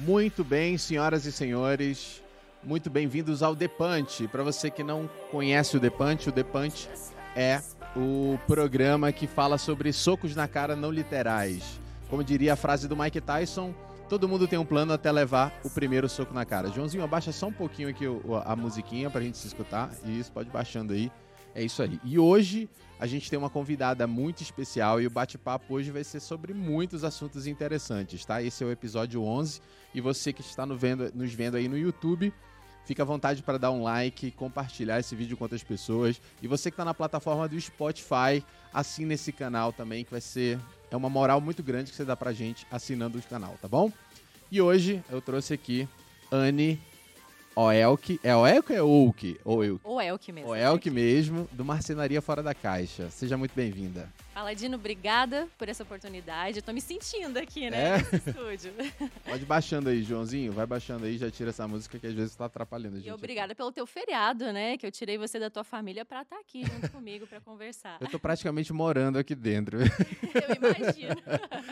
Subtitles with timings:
[0.00, 2.22] Muito bem, senhoras e senhores,
[2.64, 4.26] muito bem-vindos ao Depante.
[4.26, 6.88] Para você que não conhece o Depante, o Depante
[7.36, 7.60] é
[7.94, 11.78] o programa que fala sobre socos na cara não literais.
[12.08, 13.74] Como diria a frase do Mike Tyson,
[14.08, 16.70] todo mundo tem um plano até levar o primeiro soco na cara.
[16.70, 18.06] Joãozinho, abaixa só um pouquinho aqui
[18.46, 19.90] a musiquinha pra gente se escutar.
[20.06, 21.12] Isso, pode baixando aí.
[21.54, 22.00] É isso aí.
[22.04, 26.20] E hoje a gente tem uma convidada muito especial e o bate-papo hoje vai ser
[26.20, 28.42] sobre muitos assuntos interessantes, tá?
[28.42, 29.60] Esse é o episódio 11
[29.94, 32.32] e você que está no vendo, nos vendo aí no YouTube,
[32.84, 36.20] fica à vontade para dar um like, compartilhar esse vídeo com outras pessoas.
[36.42, 40.58] E você que está na plataforma do Spotify, assina esse canal também, que vai ser
[40.90, 43.92] é uma moral muito grande que você dá pra gente assinando o canal, tá bom?
[44.50, 45.88] E hoje eu trouxe aqui
[46.30, 46.80] Anne
[47.56, 48.20] Oelk.
[48.22, 49.40] É Oelk ou é Ouk?
[49.44, 49.80] Ou Elk?
[49.84, 50.50] Oelk mesmo.
[50.50, 53.10] Oelk mesmo, do Marcenaria Fora da Caixa.
[53.10, 54.08] Seja muito bem-vinda.
[54.40, 56.58] Aladino, obrigada por essa oportunidade.
[56.58, 57.98] Eu tô me sentindo aqui, né, é?
[57.98, 58.72] nesse estúdio.
[59.22, 60.50] Pode baixando aí, Joãozinho.
[60.50, 63.08] Vai baixando aí, já tira essa música que às vezes tá atrapalhando a gente.
[63.08, 64.78] E obrigada pelo teu feriado, né?
[64.78, 67.98] Que eu tirei você da tua família pra estar tá aqui junto comigo pra conversar.
[68.00, 69.76] Eu tô praticamente morando aqui dentro.
[69.84, 71.16] eu imagino.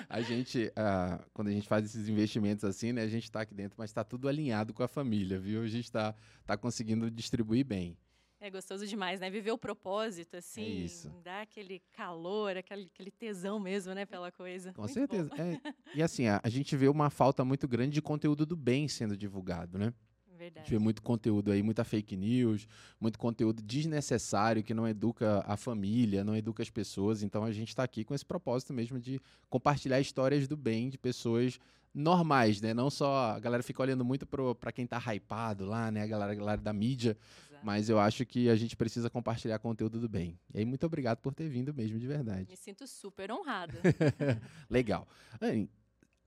[0.06, 3.03] a gente, uh, quando a gente faz esses investimentos assim, né?
[3.03, 5.62] A gente tá aqui dentro, mas tá tudo alinhado com a família, viu?
[5.62, 6.14] A gente tá,
[6.47, 7.97] tá conseguindo distribuir bem.
[8.41, 9.28] É gostoso demais, né?
[9.28, 11.12] Viver o propósito, é assim, é isso.
[11.25, 14.72] dá aquele calor, aquele, aquele tesão mesmo, né, pela coisa.
[14.72, 15.31] Com muito certeza.
[15.36, 15.61] É,
[15.97, 19.16] e assim, a, a, gente vê uma falta muito grande de conteúdo do bem sendo
[19.16, 19.92] divulgado, né?
[20.39, 20.61] Verdade.
[20.61, 22.69] A gente vê muito conteúdo aí, muita fake news,
[23.00, 27.25] muito conteúdo desnecessário que não educa a família, não educa as pessoas.
[27.25, 30.97] Então a gente está aqui com esse propósito mesmo de compartilhar histórias do bem de
[30.97, 31.59] pessoas
[31.92, 32.72] normais, né?
[32.72, 36.03] Não só a galera fica olhando muito para quem tá hypado lá, né?
[36.03, 37.16] A galera, a galera da mídia.
[37.62, 40.39] Mas eu acho que a gente precisa compartilhar conteúdo do bem.
[40.55, 42.47] E aí, muito obrigado por ter vindo mesmo, de verdade.
[42.48, 43.75] Me sinto super honrada.
[44.70, 45.06] Legal.
[45.41, 45.69] Anne,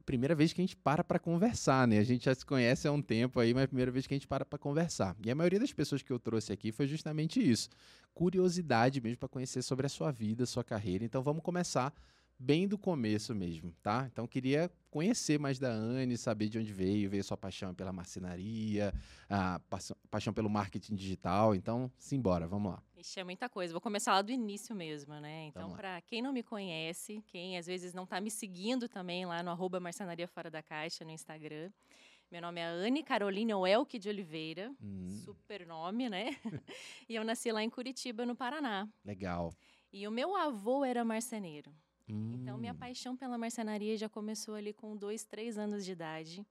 [0.01, 1.97] primeira vez que a gente para para conversar, né?
[1.99, 4.13] A gente já se conhece há um tempo aí, mas é a primeira vez que
[4.13, 5.15] a gente para para conversar.
[5.23, 7.69] E a maioria das pessoas que eu trouxe aqui foi justamente isso.
[8.13, 11.05] Curiosidade mesmo para conhecer sobre a sua vida, sua carreira.
[11.05, 11.93] Então, vamos começar
[12.41, 14.09] bem do começo mesmo, tá?
[14.11, 18.91] Então queria conhecer mais da Anne, saber de onde veio, veio sua paixão pela marcenaria,
[19.29, 19.61] a
[20.09, 21.53] paixão pelo marketing digital.
[21.53, 22.83] Então, simbora, vamos lá.
[22.97, 23.71] Ixi, é muita coisa.
[23.71, 25.45] Vou começar lá do início mesmo, né?
[25.45, 29.43] Então, para quem não me conhece, quem às vezes não está me seguindo também lá
[29.43, 31.71] no arroba Marcenaria Fora da Caixa no Instagram,
[32.31, 35.09] meu nome é Anne Carolina Welke de Oliveira, hum.
[35.25, 36.29] super nome, né?
[37.07, 38.87] e eu nasci lá em Curitiba, no Paraná.
[39.03, 39.53] Legal.
[39.91, 41.75] E o meu avô era marceneiro.
[42.09, 42.33] Hum.
[42.33, 42.77] Então, minha hum.
[42.77, 46.45] paixão pela marcenaria já começou ali com dois, três anos de idade,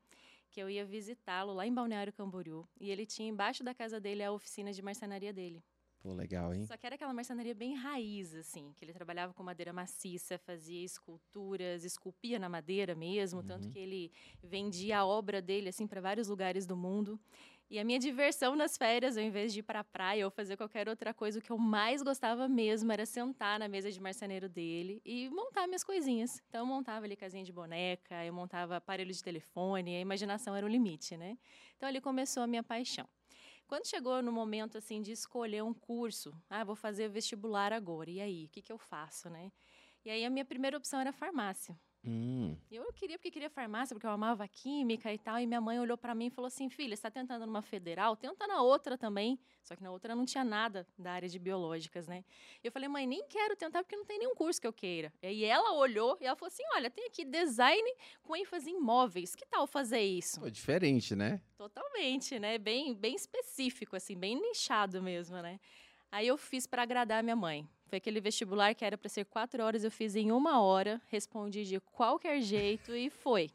[0.50, 2.66] que eu ia visitá-lo lá em Balneário Camboriú.
[2.80, 5.62] E ele tinha embaixo da casa dele a oficina de marcenaria dele.
[6.02, 6.64] Pô, legal, hein?
[6.64, 10.82] Só que era aquela marcenaria bem raiz, assim, que ele trabalhava com madeira maciça, fazia
[10.82, 13.46] esculturas, esculpia na madeira mesmo, uhum.
[13.46, 14.10] tanto que ele
[14.42, 17.20] vendia a obra dele, assim, para vários lugares do mundo.
[17.70, 20.56] E a minha diversão nas férias, ao invés de ir para a praia ou fazer
[20.56, 24.48] qualquer outra coisa, o que eu mais gostava mesmo era sentar na mesa de marceneiro
[24.48, 26.42] dele e montar minhas coisinhas.
[26.48, 30.66] Então, eu montava ali casinha de boneca, eu montava aparelho de telefone, a imaginação era
[30.66, 31.38] o limite, né?
[31.76, 33.08] Então, ali começou a minha paixão.
[33.68, 38.20] Quando chegou no momento, assim, de escolher um curso, ah, vou fazer vestibular agora, e
[38.20, 39.52] aí, o que, que eu faço, né?
[40.04, 41.78] E aí, a minha primeira opção era farmácia.
[42.02, 42.56] Hum.
[42.70, 45.38] Eu queria porque queria farmácia, porque eu amava química e tal.
[45.38, 48.16] E minha mãe olhou para mim e falou assim: filha, você está tentando numa federal?
[48.16, 49.38] Tenta na outra também.
[49.62, 52.24] Só que na outra não tinha nada da área de biológicas, né?
[52.64, 55.12] Eu falei, mãe, nem quero tentar porque não tem nenhum curso que eu queira.
[55.22, 59.34] E ela olhou e ela falou assim: olha, tem aqui design com ênfase em móveis.
[59.34, 60.40] Que tal fazer isso?
[60.40, 61.40] Pô, diferente, né?
[61.56, 62.56] Totalmente, né?
[62.56, 65.60] Bem, bem específico, assim, bem nichado mesmo, né?
[66.10, 67.68] Aí eu fiz para agradar a minha mãe.
[67.90, 71.64] Foi aquele vestibular que era para ser quatro horas, eu fiz em uma hora, respondi
[71.64, 73.50] de qualquer jeito e foi.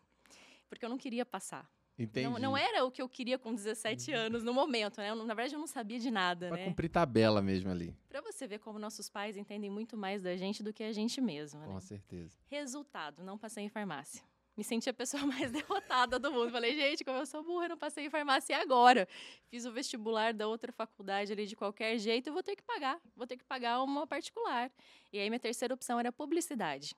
[0.68, 1.66] Porque eu não queria passar.
[1.98, 2.28] Entendi.
[2.28, 4.18] Não, não, era o que eu queria com 17 uhum.
[4.18, 5.16] anos no momento, né?
[5.16, 6.66] Na verdade, eu não sabia de nada, pra né?
[6.66, 7.96] cumprir tabela mesmo ali.
[8.10, 11.22] Para você ver como nossos pais entendem muito mais da gente do que a gente
[11.22, 11.80] mesmo, Com né?
[11.80, 12.38] certeza.
[12.48, 14.22] Resultado, não passei em farmácia
[14.56, 16.52] me senti a pessoa mais derrotada do mundo.
[16.52, 19.08] Falei, gente, como eu sou burra, eu não passei em farmácia agora.
[19.50, 23.00] Fiz o vestibular da outra faculdade ali de qualquer jeito, eu vou ter que pagar.
[23.16, 24.72] Vou ter que pagar uma particular.
[25.12, 26.96] E aí minha terceira opção era publicidade.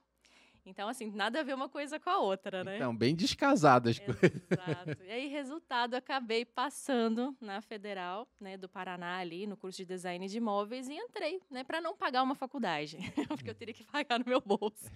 [0.68, 2.76] Então, assim, nada a ver uma coisa com a outra, né?
[2.76, 4.02] Então, bem descasadas.
[4.02, 5.02] Exato.
[5.02, 10.28] E aí, resultado, acabei passando na Federal, né, do Paraná ali, no curso de design
[10.28, 12.98] de imóveis e entrei, né, para não pagar uma faculdade,
[13.30, 14.92] porque eu teria que pagar no meu bolso.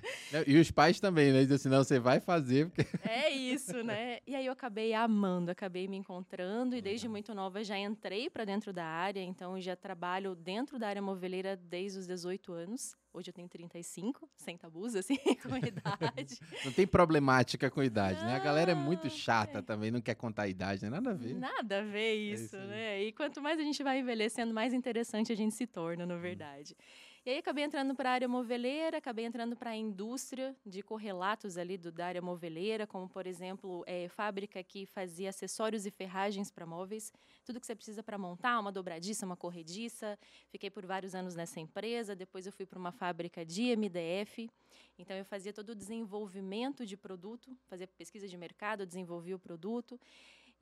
[0.45, 1.41] E os pais também, né?
[1.41, 2.69] Dizem assim, não, você vai fazer.
[2.69, 2.91] Porque...
[3.09, 4.19] É isso, né?
[4.27, 8.43] E aí eu acabei amando, acabei me encontrando e desde muito nova já entrei para
[8.43, 12.95] dentro da área, então já trabalho dentro da área moveleira desde os 18 anos.
[13.13, 16.39] Hoje eu tenho 35, sem tabus, assim, com idade.
[16.65, 18.35] Não tem problemática com idade, não, né?
[18.35, 19.61] A galera é muito chata é.
[19.61, 21.35] também, não quer contar a idade, não é nada a ver.
[21.35, 23.03] Nada a ver isso, é isso né?
[23.03, 26.19] E quanto mais a gente vai envelhecendo, mais interessante a gente se torna, na hum.
[26.19, 26.75] verdade.
[26.77, 27.10] Hum.
[27.23, 31.55] E aí acabei entrando para a área moveleira, acabei entrando para a indústria de correlatos
[31.55, 36.49] ali do, da área moveleira, como, por exemplo, é, fábrica que fazia acessórios e ferragens
[36.49, 37.13] para móveis,
[37.45, 40.17] tudo que você precisa para montar, uma dobradiça, uma corrediça.
[40.49, 44.49] Fiquei por vários anos nessa empresa, depois eu fui para uma fábrica de MDF,
[44.97, 49.99] então eu fazia todo o desenvolvimento de produto, fazia pesquisa de mercado, desenvolvia o produto.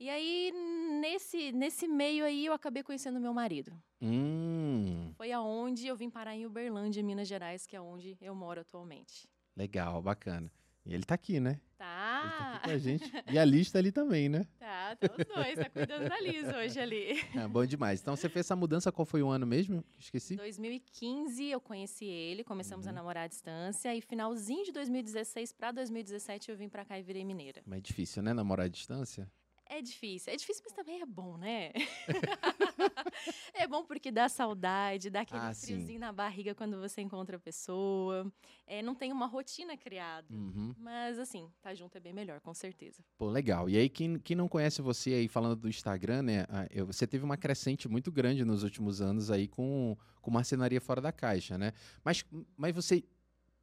[0.00, 0.50] E aí,
[0.98, 3.70] nesse, nesse meio aí, eu acabei conhecendo meu marido.
[4.00, 5.12] Hum.
[5.14, 9.28] Foi aonde eu vim parar em Uberlândia, Minas Gerais, que é onde eu moro atualmente.
[9.54, 10.50] Legal, bacana.
[10.86, 11.60] E ele tá aqui, né?
[11.76, 12.22] Tá.
[12.22, 13.12] Ele tá aqui com a gente.
[13.30, 14.46] E a Liz tá ali também, né?
[14.58, 15.58] Tá, tá os dois.
[15.58, 17.20] Tá cuidando da Liz hoje ali.
[17.36, 18.00] É, bom demais.
[18.00, 19.84] Então, você fez essa mudança, qual foi o ano mesmo?
[19.98, 20.34] Esqueci.
[20.36, 22.92] 2015 eu conheci ele, começamos uhum.
[22.92, 23.94] a namorar à distância.
[23.94, 27.62] E finalzinho de 2016 para 2017 eu vim para cá e virei mineira.
[27.66, 28.32] Mas é difícil, né?
[28.32, 29.30] Namorar à distância?
[29.70, 30.32] É difícil.
[30.32, 31.70] É difícil, mas também é bom, né?
[33.54, 35.98] é bom porque dá saudade, dá aquele ah, friozinho sim.
[35.98, 38.30] na barriga quando você encontra a pessoa.
[38.66, 40.26] É, não tem uma rotina criada.
[40.28, 40.74] Uhum.
[40.76, 43.04] Mas, assim, tá junto é bem melhor, com certeza.
[43.16, 43.70] Pô, legal.
[43.70, 46.46] E aí, quem, quem não conhece você aí, falando do Instagram, né?
[46.88, 51.12] Você teve uma crescente muito grande nos últimos anos aí com, com marcenaria fora da
[51.12, 51.72] caixa, né?
[52.04, 52.24] Mas,
[52.56, 53.04] mas você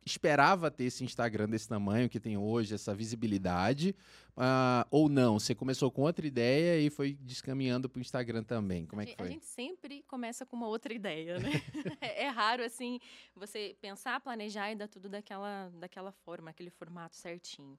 [0.07, 3.95] esperava ter esse Instagram desse tamanho que tem hoje, essa visibilidade,
[4.36, 5.39] uh, ou não?
[5.39, 8.86] Você começou com outra ideia e foi descaminhando para o Instagram também?
[8.86, 9.27] Como é que foi?
[9.27, 11.51] A gente sempre começa com uma outra ideia, né?
[12.01, 13.00] é, é, raro, assim,
[13.36, 17.77] você pensar, planejar e dar tudo daquela, daquela forma, aquele formato certinho.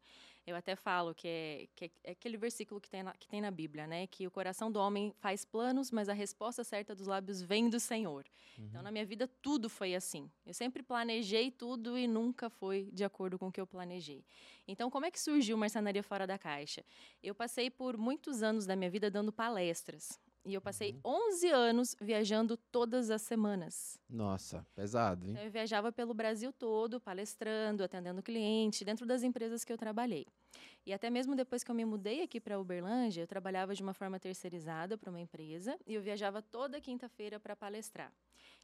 [0.49, 3.51] Eu até falo que é, que é aquele versículo que tem, na, que tem na
[3.51, 4.07] Bíblia, né?
[4.07, 7.79] Que o coração do homem faz planos, mas a resposta certa dos lábios vem do
[7.79, 8.25] Senhor.
[8.55, 8.69] Então, uhum.
[8.71, 10.31] Então, na minha vida, tudo foi assim.
[10.47, 14.25] Eu sempre planejei tudo e nunca foi de acordo com o que eu planejei.
[14.67, 16.83] Então, como é que surgiu Marcenaria Fora da Caixa?
[17.23, 20.19] Eu passei por muitos anos da minha vida dando palestras.
[20.45, 21.29] E eu passei uhum.
[21.29, 24.01] 11 anos viajando todas as semanas.
[24.09, 25.33] Nossa, pesado, hein?
[25.33, 30.27] Então, eu viajava pelo Brasil todo, palestrando, atendendo cliente, dentro das empresas que eu trabalhei.
[30.87, 33.93] E até mesmo depois que eu me mudei aqui para Uberlândia, eu trabalhava de uma
[33.93, 38.13] forma terceirizada para uma empresa e eu viajava toda quinta-feira para palestrar.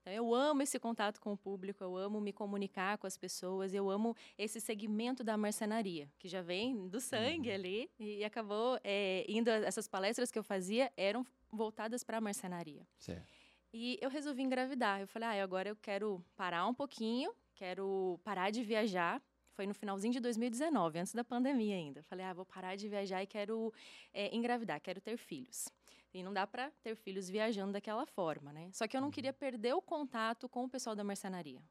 [0.01, 3.73] Então, eu amo esse contato com o público, eu amo me comunicar com as pessoas,
[3.73, 7.55] eu amo esse segmento da marcenaria, que já vem do sangue uhum.
[7.55, 9.49] ali, e acabou é, indo.
[9.49, 12.87] Essas palestras que eu fazia eram voltadas para a marcenaria.
[12.99, 13.33] Certo.
[13.73, 15.01] E eu resolvi engravidar.
[15.01, 19.23] Eu falei, ah, agora eu quero parar um pouquinho, quero parar de viajar.
[19.55, 22.03] Foi no finalzinho de 2019, antes da pandemia ainda.
[22.03, 23.73] Falei, ah, vou parar de viajar e quero
[24.13, 25.69] é, engravidar, quero ter filhos.
[26.13, 28.69] E não dá para ter filhos viajando daquela forma, né?
[28.73, 29.39] Só que eu não queria uhum.
[29.39, 31.63] perder o contato com o pessoal da marcenaria.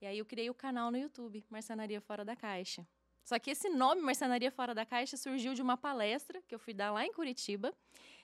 [0.00, 2.86] E aí eu criei o canal no YouTube, Marcenaria Fora da Caixa.
[3.24, 6.72] Só que esse nome, Marcenaria Fora da Caixa, surgiu de uma palestra que eu fui
[6.72, 7.74] dar lá em Curitiba.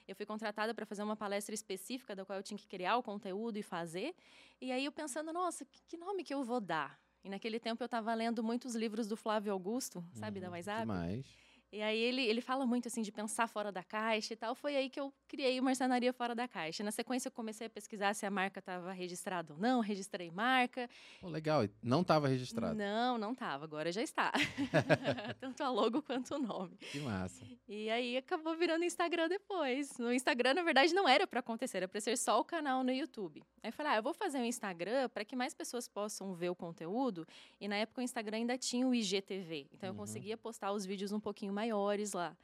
[0.07, 3.03] Eu fui contratada para fazer uma palestra específica da qual eu tinha que criar o
[3.03, 4.15] conteúdo e fazer.
[4.61, 7.02] E aí eu pensando, nossa, que nome que eu vou dar?
[7.25, 10.81] E naquele tempo eu estava lendo muitos livros do Flávio Augusto, sabe, uhum, da WhatsApp?
[10.81, 11.27] Demais.
[11.73, 14.55] E aí ele, ele fala muito assim de pensar fora da caixa e tal.
[14.55, 16.85] Foi aí que eu criei o Marcenaria Fora da Caixa.
[16.85, 19.81] Na sequência eu comecei a pesquisar se a marca estava registrada ou não.
[19.81, 20.87] Registrei marca.
[21.23, 21.67] Legal.
[21.83, 22.75] Não estava registrado?
[22.75, 23.65] Não, não estava.
[23.65, 24.33] Agora já está.
[25.41, 26.77] Tanto a logo quanto o nome.
[26.77, 27.43] Que massa.
[27.67, 29.97] E aí acabou virando Instagram depois.
[29.97, 31.79] No Instagram, na verdade, não era para acontecer.
[31.79, 33.43] Era para ser só o canal no YouTube.
[33.63, 36.51] Aí eu falei, ah, eu vou fazer um Instagram para que mais pessoas possam ver
[36.51, 37.27] o conteúdo.
[37.59, 39.69] E na época o Instagram ainda tinha o IGTV.
[39.73, 39.95] Então uhum.
[39.95, 42.37] eu conseguia postar os vídeos um pouquinho mais maiores lá.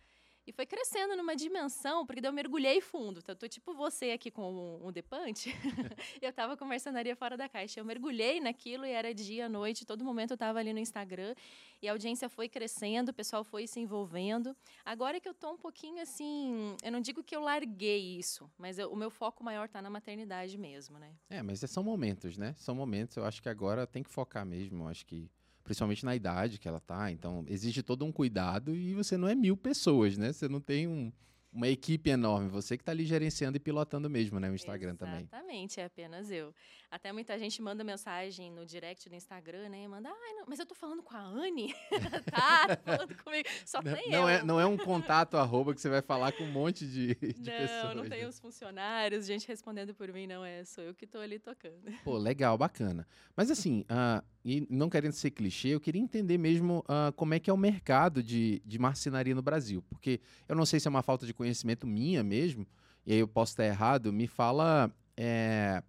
[0.47, 3.21] E foi crescendo numa dimensão, porque daí eu mergulhei fundo.
[3.21, 5.51] Então, eu tô tipo você aqui com um Depante.
[6.23, 7.79] eu tava com mercenaria fora da caixa.
[7.79, 11.35] Eu mergulhei naquilo e era dia, noite, todo momento eu tava ali no Instagram.
[11.83, 14.57] E a audiência foi crescendo, o pessoal foi se envolvendo.
[14.87, 18.79] Agora que eu tô um pouquinho assim, eu não digo que eu larguei isso, mas
[18.79, 21.13] eu, o meu foco maior tá na maternidade mesmo, né?
[21.29, 22.55] É, mas são momentos, né?
[22.57, 23.19] São momentos.
[23.19, 24.85] Eu acho que agora tem que focar mesmo.
[24.85, 25.31] Eu acho que
[25.69, 27.13] principalmente na idade que ela tá.
[27.13, 30.33] Então, exige todo um cuidado e você não é mil pessoas, né?
[30.33, 31.13] Você não tem um,
[31.53, 32.49] uma equipe enorme.
[32.49, 34.51] Você que está ali gerenciando e pilotando mesmo, né?
[34.51, 35.29] O Instagram Exatamente, também.
[35.31, 36.55] Exatamente, é apenas eu.
[36.91, 39.85] Até muita gente manda mensagem no direct do Instagram, né?
[39.85, 41.75] E manda, ah, não, mas eu tô falando com a Anne.
[42.33, 43.47] tá, falando comigo.
[43.67, 44.29] Só não, tem não eu.
[44.29, 47.51] É, não é um contato arroba que você vai falar com um monte de, de
[47.51, 47.83] não, pessoas.
[47.85, 48.29] Não, não tem né?
[48.29, 50.65] os funcionários, gente respondendo por mim, não é.
[50.65, 51.93] Sou eu que tô ali tocando.
[52.03, 53.07] Pô, legal, bacana.
[53.37, 57.39] Mas assim, uh, e não querendo ser clichê, eu queria entender mesmo uh, como é
[57.39, 59.85] que é o mercado de, de marcenaria no Brasil.
[59.91, 62.67] Porque eu não sei se é uma falta de conhecimento minha mesmo,
[63.05, 64.91] e aí eu posso estar errado, me fala.
[65.21, 65.83] É,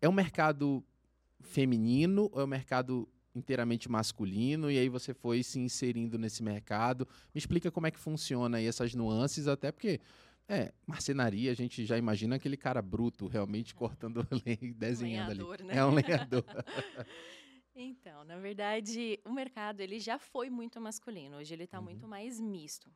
[0.00, 0.84] é um mercado
[1.40, 7.06] feminino ou é um mercado inteiramente masculino e aí você foi se inserindo nesse mercado.
[7.34, 10.00] Me explica como é que funciona aí essas nuances, até porque
[10.48, 15.54] é, marcenaria, a gente já imagina aquele cara bruto, realmente cortando lenha e desenhando lenhador,
[15.54, 15.64] ali.
[15.64, 15.76] Né?
[15.76, 16.44] É um lenhador.
[17.74, 21.36] então, na verdade, o mercado ele já foi muito masculino.
[21.36, 21.84] Hoje ele está uhum.
[21.84, 22.90] muito mais misto.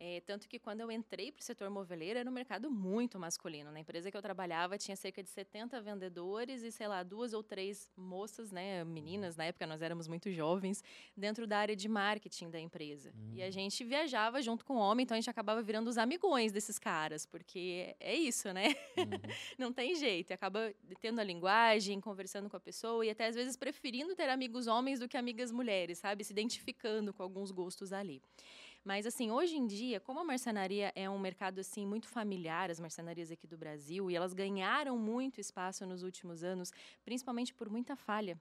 [0.00, 3.72] É, tanto que quando eu entrei para o setor moveleiro, era um mercado muito masculino.
[3.72, 7.42] Na empresa que eu trabalhava, tinha cerca de 70 vendedores e, sei lá, duas ou
[7.42, 10.84] três moças, né, meninas, na época nós éramos muito jovens,
[11.16, 13.12] dentro da área de marketing da empresa.
[13.12, 13.34] Uhum.
[13.34, 13.50] E a hum.
[13.50, 17.26] gente viajava junto com o homem, então a gente acabava virando os amigões desses caras,
[17.26, 18.76] porque é isso, né?
[18.96, 19.04] Uhum.
[19.58, 20.32] Não tem jeito.
[20.32, 24.68] Acaba tendo a linguagem, conversando com a pessoa e até às vezes preferindo ter amigos
[24.68, 26.22] homens do que amigas mulheres, sabe?
[26.22, 28.22] Se identificando com alguns gostos ali.
[28.84, 32.80] Mas assim, hoje em dia, como a marcenaria é um mercado assim muito familiar, as
[32.80, 36.72] marcenarias aqui do Brasil, e elas ganharam muito espaço nos últimos anos,
[37.04, 38.40] principalmente por muita falha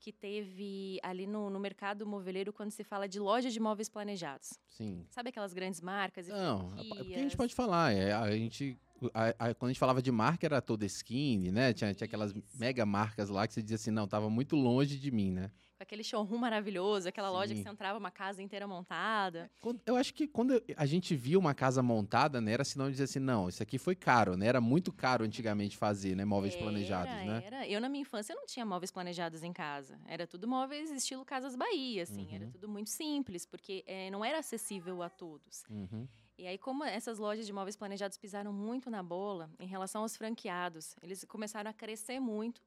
[0.00, 4.52] que teve ali no, no mercado moveleiro quando se fala de loja de móveis planejados.
[4.68, 5.06] Sim.
[5.08, 6.28] Sabe aquelas grandes marcas?
[6.28, 6.96] Não, franquias?
[6.98, 8.78] porque a gente pode falar, é, a gente
[9.12, 11.72] a, a, quando a gente falava de marca era toda skin, né?
[11.72, 15.10] Tinha, tinha aquelas mega marcas lá que você dizia assim, não, tava muito longe de
[15.10, 15.50] mim, né?
[15.84, 17.34] Aquele showroom maravilhoso, aquela Sim.
[17.34, 19.50] loja que você entrava uma casa inteira montada.
[19.64, 22.92] É, eu acho que quando a gente via uma casa montada, né, era sinal de
[22.92, 24.46] dizer assim, não, isso aqui foi caro, né?
[24.46, 27.42] Era muito caro antigamente fazer, né, móveis era, planejados, né?
[27.46, 27.68] Era.
[27.68, 29.98] Eu na minha infância não tinha móveis planejados em casa.
[30.06, 32.34] Era tudo móveis estilo Casas Bahia, assim, uhum.
[32.34, 35.64] era tudo muito simples, porque é, não era acessível a todos.
[35.70, 36.08] Uhum.
[36.36, 40.16] E aí, como essas lojas de móveis planejados pisaram muito na bola em relação aos
[40.16, 42.60] franqueados, eles começaram a crescer muito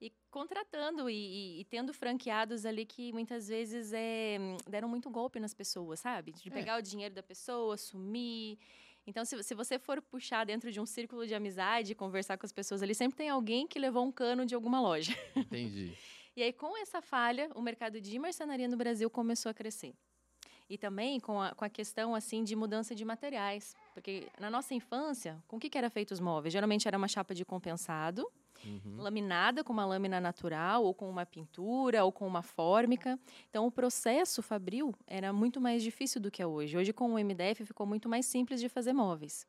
[0.00, 4.38] e contratando e, e, e, tendo franqueados ali que muitas vezes é,
[4.68, 6.32] deram muito golpe nas pessoas, sabe?
[6.32, 6.52] De é.
[6.52, 6.78] pegar é.
[6.78, 8.58] o dinheiro da pessoa, sumir.
[9.06, 12.52] Então, se, se você for puxar dentro de um círculo de amizade, conversar com as
[12.52, 15.12] pessoas ali, sempre tem alguém que levou um cano de alguma loja.
[15.36, 15.96] Entendi.
[16.36, 19.94] e aí, com essa falha, o mercado de marcenaria no Brasil começou a crescer.
[20.68, 23.74] E também com a, com a questão assim de mudança de materiais.
[23.92, 26.52] Porque na nossa infância, com o que, que era feito os móveis?
[26.52, 28.26] Geralmente era uma chapa de compensado,
[28.64, 28.96] uhum.
[28.96, 33.18] laminada com uma lâmina natural, ou com uma pintura, ou com uma fórmica.
[33.48, 36.76] Então, o processo fabril era muito mais difícil do que é hoje.
[36.76, 39.46] Hoje, com o MDF, ficou muito mais simples de fazer móveis.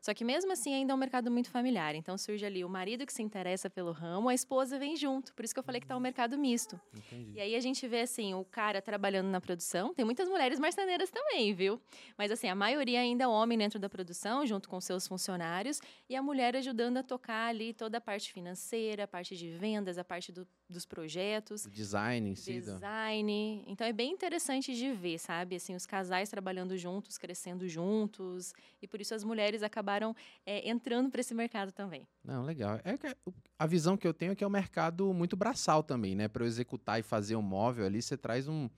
[0.00, 1.94] Só que mesmo assim ainda é um mercado muito familiar.
[1.94, 5.34] Então surge ali o marido que se interessa pelo ramo, a esposa vem junto.
[5.34, 6.80] Por isso que eu falei que está um mercado misto.
[6.94, 7.32] Entendi.
[7.34, 11.10] E aí a gente vê assim, o cara trabalhando na produção, tem muitas mulheres marceneiras
[11.10, 11.80] também, viu?
[12.16, 16.16] Mas assim, a maioria ainda é homem dentro da produção, junto com seus funcionários, e
[16.16, 20.04] a mulher ajudando a tocar ali toda a parte financeira, a parte de vendas, a
[20.04, 21.64] parte do, dos projetos.
[21.64, 22.60] O design em si.
[22.60, 23.64] Design.
[23.66, 25.56] Então é bem interessante de ver, sabe?
[25.56, 31.10] Assim, os casais trabalhando juntos, crescendo juntos, e por isso as mulheres acabaram é, entrando
[31.10, 32.06] para esse mercado também.
[32.22, 32.78] Não, legal.
[32.84, 32.98] É
[33.58, 36.28] a visão que eu tenho é que é um mercado muito braçal também, né?
[36.28, 38.68] Para eu executar e fazer um móvel ali, você traz um.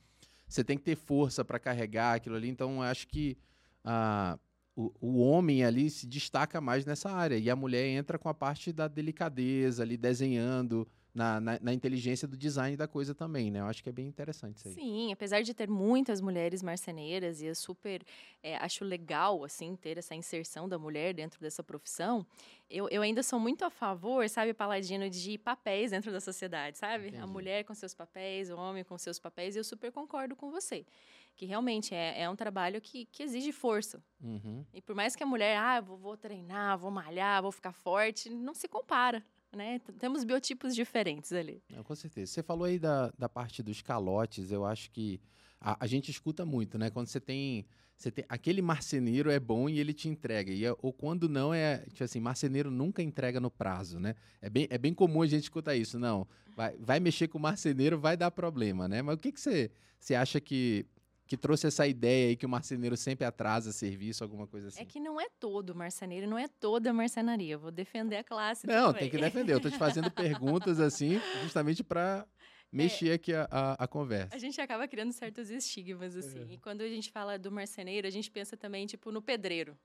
[0.47, 2.49] Você tem que ter força para carregar aquilo ali.
[2.49, 3.39] Então, eu acho que
[3.85, 4.37] ah,
[4.75, 7.37] o, o homem ali se destaca mais nessa área.
[7.37, 12.27] E a mulher entra com a parte da delicadeza ali, desenhando na, na, na, inteligência
[12.27, 13.61] do design da coisa também, né?
[13.61, 14.75] Eu acho que é bem interessante isso aí.
[14.75, 18.03] Sim, apesar de ter muitas mulheres marceneiras e eu super
[18.43, 22.25] é, acho legal, assim, ter essa inserção da mulher dentro dessa profissão,
[22.69, 27.09] eu, eu ainda sou muito a favor, sabe, Paladino, de papéis dentro da sociedade, sabe?
[27.09, 27.23] Entendi.
[27.23, 30.51] A mulher com seus papéis, o homem com seus papéis, e eu super concordo com
[30.51, 30.87] você.
[31.35, 34.03] Que realmente é, é um trabalho que, que exige força.
[34.23, 34.65] Uhum.
[34.73, 38.31] E por mais que a mulher, ah, vou, vou treinar, vou malhar, vou ficar forte,
[38.31, 39.81] não se compara né?
[39.99, 41.63] Temos biotipos diferentes ali.
[41.85, 42.33] Com certeza.
[42.33, 45.21] Você falou aí da, da parte dos calotes, eu acho que
[45.61, 46.91] a, a, gente escuta muito, né?
[46.91, 47.67] Quando você tem,
[47.97, 48.25] você tem.
[48.29, 50.53] Aquele marceneiro é bom e ele te entrega.
[50.53, 51.79] E, ou quando não, é.
[51.89, 54.15] Tipo assim, marceneiro nunca entrega no prazo, né?
[54.41, 55.99] É bem, é bem comum a gente escutar isso.
[55.99, 56.27] Não,
[56.57, 59.03] vai, vai mexer com o marceneiro, vai dar problema, né?
[59.03, 60.87] Mas o que, que você, você acha que
[61.31, 64.83] que trouxe essa ideia aí que o marceneiro sempre atrasa serviço, alguma coisa assim.
[64.83, 67.55] É que não é todo marceneiro, não é toda marcenaria.
[67.55, 69.03] Eu vou defender a classe Não, também.
[69.03, 69.53] tem que defender.
[69.53, 72.27] Eu estou te fazendo perguntas assim, justamente para
[72.73, 74.35] mexer é, aqui a, a, a, conversa.
[74.35, 76.41] A gente acaba criando certos estigmas, assim.
[76.51, 76.55] É.
[76.55, 79.79] E quando a gente fala do marceneiro, a gente pensa também, tipo, no pedreiro.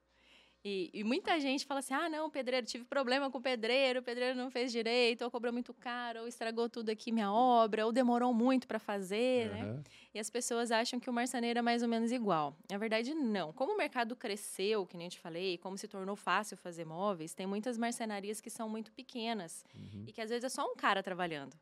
[0.67, 4.03] E, e, muita gente fala assim: ah, não, pedreiro, tive problema com o pedreiro, o
[4.03, 7.91] pedreiro não fez direito, ou cobrou muito caro, ou estragou tudo aqui minha obra, ou
[7.91, 9.53] demorou muito para fazer, uhum.
[9.75, 9.83] né?
[10.11, 12.57] E as pessoas acham que o marceneiro é mais ou menos igual.
[12.67, 13.53] Na verdade, não.
[13.53, 17.35] Como o mercado cresceu, que nem eu te falei, como se tornou fácil fazer móveis,
[17.35, 20.05] tem muitas marcenarias que são muito pequenas uhum.
[20.07, 21.55] e que às vezes é só um cara trabalhando.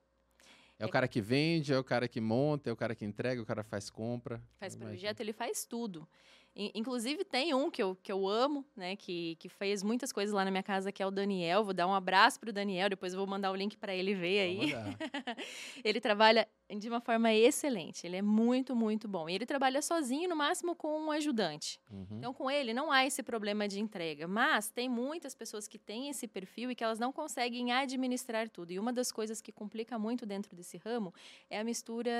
[0.79, 3.39] É o cara que vende, é o cara que monta, é o cara que entrega,
[3.39, 4.41] é o cara faz compra.
[4.60, 6.07] Faz projeto, ele faz tudo.
[6.55, 8.95] Inclusive, tem um que eu, que eu amo, né?
[8.95, 11.63] Que, que fez muitas coisas lá na minha casa, que é o Daniel.
[11.63, 14.39] Vou dar um abraço pro Daniel, depois eu vou mandar o link para ele ver
[14.39, 14.74] aí.
[15.83, 18.05] ele trabalha de uma forma excelente.
[18.05, 19.27] Ele é muito, muito bom.
[19.27, 21.79] E ele trabalha sozinho, no máximo com um ajudante.
[21.91, 22.07] Uhum.
[22.12, 24.27] Então, com ele, não há esse problema de entrega.
[24.27, 28.72] Mas tem muitas pessoas que têm esse perfil e que elas não conseguem administrar tudo.
[28.72, 31.12] E uma das coisas que complica muito dentro desse ramo
[31.50, 32.12] é a mistura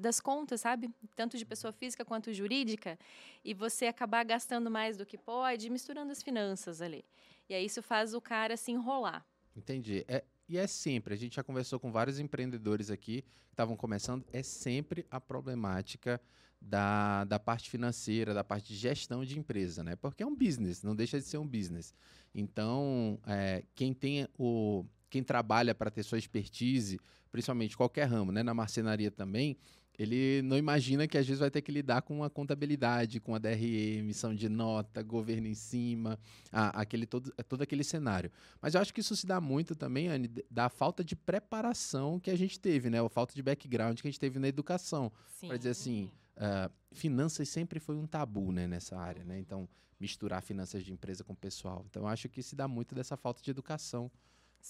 [0.00, 0.88] das contas, sabe?
[1.16, 2.98] Tanto de pessoa física quanto jurídica.
[3.44, 7.04] E você acabar gastando mais do que pode, misturando as finanças ali.
[7.48, 9.24] E aí isso faz o cara se enrolar.
[9.56, 10.04] Entendi.
[10.08, 14.24] É, e é sempre, a gente já conversou com vários empreendedores aqui que estavam começando,
[14.32, 16.20] é sempre a problemática
[16.60, 19.96] da, da parte financeira, da parte de gestão de empresa, né?
[19.96, 21.94] Porque é um business, não deixa de ser um business.
[22.34, 24.84] Então, é, quem tem o.
[25.10, 26.98] Quem trabalha para ter sua expertise,
[27.30, 28.42] principalmente qualquer ramo, né?
[28.42, 29.58] Na marcenaria também,
[29.98, 33.38] ele não imagina que às vezes vai ter que lidar com a contabilidade, com a
[33.38, 36.18] DRE, emissão de nota, governo em cima,
[36.50, 38.30] a, aquele todo, é todo aquele cenário.
[38.60, 42.30] Mas eu acho que isso se dá muito também, Anne, da falta de preparação que
[42.30, 43.00] a gente teve, né?
[43.00, 45.12] A falta de background que a gente teve na educação.
[45.40, 49.38] Para dizer assim, uh, finanças sempre foi um tabu né, nessa área, né?
[49.38, 49.68] Então,
[50.00, 51.84] misturar finanças de empresa com pessoal.
[51.88, 54.10] Então, eu acho que se dá muito dessa falta de educação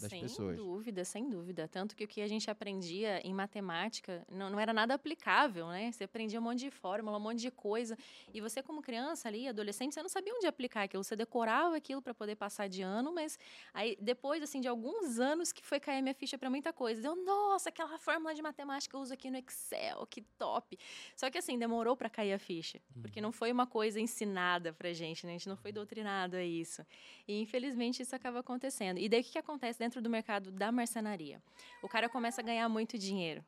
[0.01, 0.57] das sem pessoas.
[0.57, 1.69] Sem dúvida, sem dúvida.
[1.69, 5.93] Tanto que o que a gente aprendia em matemática não, não era nada aplicável, né?
[5.93, 7.97] Você aprendia um monte de fórmula, um monte de coisa.
[8.33, 11.05] E você, como criança ali, adolescente, você não sabia onde aplicar aquilo.
[11.05, 13.39] Você decorava aquilo para poder passar de ano, mas
[13.75, 17.01] aí depois, assim, de alguns anos que foi cair minha ficha para muita coisa.
[17.01, 20.79] Deu, nossa, aquela fórmula de matemática eu uso aqui no Excel, que top.
[21.17, 22.81] Só que, assim, demorou para cair a ficha.
[23.01, 23.25] Porque uhum.
[23.25, 25.33] não foi uma coisa ensinada pra gente, né?
[25.33, 26.85] A gente não foi doutrinado a isso.
[27.27, 28.99] E, infelizmente, isso acaba acontecendo.
[28.99, 29.82] E daí, o que, que acontece?
[29.83, 31.43] Dentro do mercado da marcenaria.
[31.83, 33.45] O cara começa a ganhar muito dinheiro.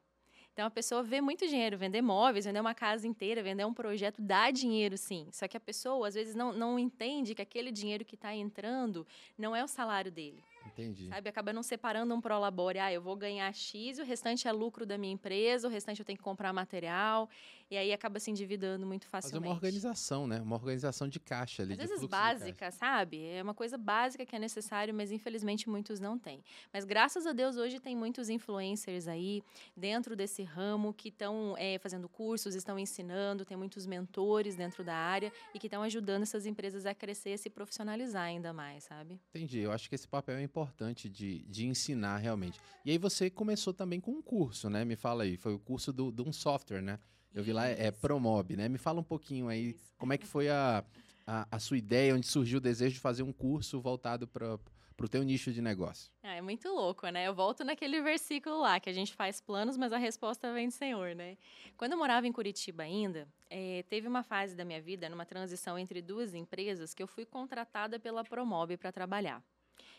[0.53, 4.21] Então a pessoa vê muito dinheiro, vender móveis, vender uma casa inteira, vender um projeto
[4.21, 5.29] dá dinheiro sim.
[5.33, 9.07] Só que a pessoa às vezes não, não entende que aquele dinheiro que está entrando
[9.39, 10.43] não é o salário dele.
[10.67, 11.09] Entendi.
[11.09, 11.29] Sabe?
[11.29, 12.79] Acaba não separando um prolabore.
[12.79, 16.07] Ah, eu vou ganhar X, o restante é lucro da minha empresa, o restante eu
[16.07, 17.29] tenho que comprar material.
[17.71, 19.41] E aí acaba se endividando muito facilmente.
[19.41, 20.41] Fazer uma organização, né?
[20.41, 21.73] Uma organização de caixa ali.
[21.73, 23.25] Às vezes básica, sabe?
[23.25, 26.43] É uma coisa básica que é necessário, mas infelizmente muitos não têm.
[26.73, 29.43] Mas graças a Deus hoje tem muitos influencers aí
[29.77, 34.95] dentro desse ramo que estão é, fazendo cursos, estão ensinando, tem muitos mentores dentro da
[34.95, 39.21] área e que estão ajudando essas empresas a crescer e se profissionalizar ainda mais, sabe?
[39.31, 39.61] Entendi.
[39.61, 42.61] Eu acho que esse papel é importante de, de ensinar realmente.
[42.85, 44.85] E aí você começou também com um curso, né?
[44.85, 45.37] Me fala aí.
[45.37, 46.99] Foi o curso de do, um software, né?
[47.35, 48.69] Eu vi lá, é, é Promob, né?
[48.69, 49.93] Me fala um pouquinho aí, Isso.
[49.99, 50.85] como é que foi a,
[51.27, 54.57] a, a, sua ideia, onde surgiu o desejo de fazer um curso voltado para
[55.01, 56.13] o teu nicho de negócio?
[56.23, 57.27] Ah, é muito louco, né?
[57.27, 60.73] Eu volto naquele versículo lá, que a gente faz planos, mas a resposta vem do
[60.75, 61.37] Senhor, né?
[61.77, 65.77] Quando eu morava em Curitiba ainda, é, teve uma fase da minha vida, numa transição
[65.77, 69.43] entre duas empresas, que eu fui contratada pela Promob para trabalhar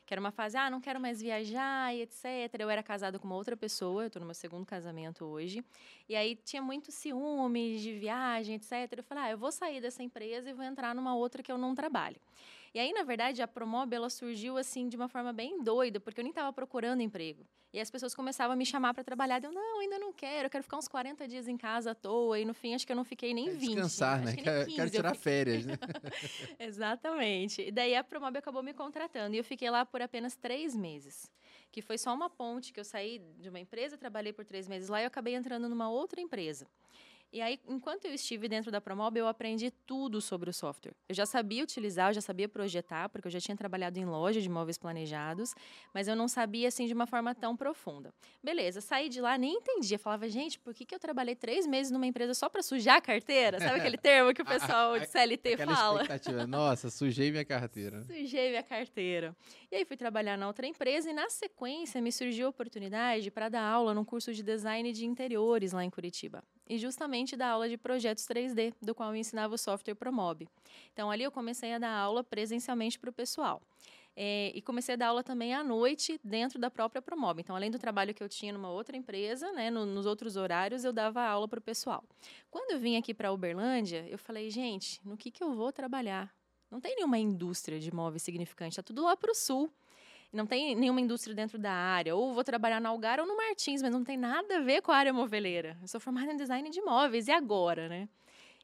[0.06, 2.26] que era uma fase, ah, não quero mais viajar e etc.
[2.60, 5.64] Eu era casada com uma outra pessoa, eu estou no meu segundo casamento hoje.
[6.08, 8.72] E aí tinha muito ciúme de viagem, etc.
[8.98, 11.58] Eu falei, ah, eu vou sair dessa empresa e vou entrar numa outra que eu
[11.58, 12.18] não trabalho.
[12.76, 16.20] E aí, na verdade, a Promob ela surgiu assim de uma forma bem doida, porque
[16.20, 17.48] eu nem estava procurando emprego.
[17.72, 19.42] E as pessoas começavam a me chamar para trabalhar.
[19.42, 22.38] Eu, não, ainda não quero, eu quero ficar uns 40 dias em casa à toa.
[22.38, 23.70] E no fim, acho que eu não fiquei nem quero 20.
[23.70, 24.36] Descansar, né?
[24.36, 25.76] Que quero, 15, quero tirar férias, né?
[26.60, 27.62] Exatamente.
[27.62, 29.34] E daí a Promob acabou me contratando.
[29.36, 31.32] E eu fiquei lá por apenas três meses.
[31.72, 34.90] Que foi só uma ponte que eu saí de uma empresa, trabalhei por três meses
[34.90, 36.68] lá e eu acabei entrando numa outra empresa.
[37.36, 40.94] E aí, enquanto eu estive dentro da Promob, eu aprendi tudo sobre o software.
[41.10, 44.40] Eu já sabia utilizar, eu já sabia projetar, porque eu já tinha trabalhado em loja
[44.40, 45.54] de móveis planejados,
[45.94, 48.14] mas eu não sabia assim de uma forma tão profunda.
[48.42, 50.00] Beleza, saí de lá, nem entendia.
[50.00, 53.02] Falava, gente, por que, que eu trabalhei três meses numa empresa só para sujar a
[53.02, 53.60] carteira?
[53.60, 56.04] Sabe aquele termo que o pessoal de CLT fala?
[56.48, 58.02] Nossa, sujei minha carteira.
[58.04, 59.36] Sujei minha carteira.
[59.70, 63.50] E aí fui trabalhar na outra empresa e na sequência me surgiu a oportunidade para
[63.50, 67.70] dar aula num curso de design de interiores lá em Curitiba e justamente da aula
[67.70, 70.48] de projetos 3D, do qual eu ensinava o software Promob.
[70.94, 73.62] Então, ali eu comecei a dar aula presencialmente para o pessoal.
[74.18, 77.42] É, e comecei a dar aula também à noite dentro da própria Promob.
[77.42, 80.86] Então, além do trabalho que eu tinha numa outra empresa, né, no, nos outros horários,
[80.86, 82.04] eu dava aula para o pessoal.
[82.50, 86.34] Quando eu vim aqui para Uberlândia, eu falei, gente, no que, que eu vou trabalhar?
[86.72, 89.72] Não tem nenhuma indústria de móveis significante, está tudo lá para o sul
[90.36, 93.82] não tem nenhuma indústria dentro da área, ou vou trabalhar na Algar ou no Martins,
[93.82, 95.78] mas não tem nada a ver com a área moveleira.
[95.82, 98.10] Eu sou formada em design de móveis, e agora, né?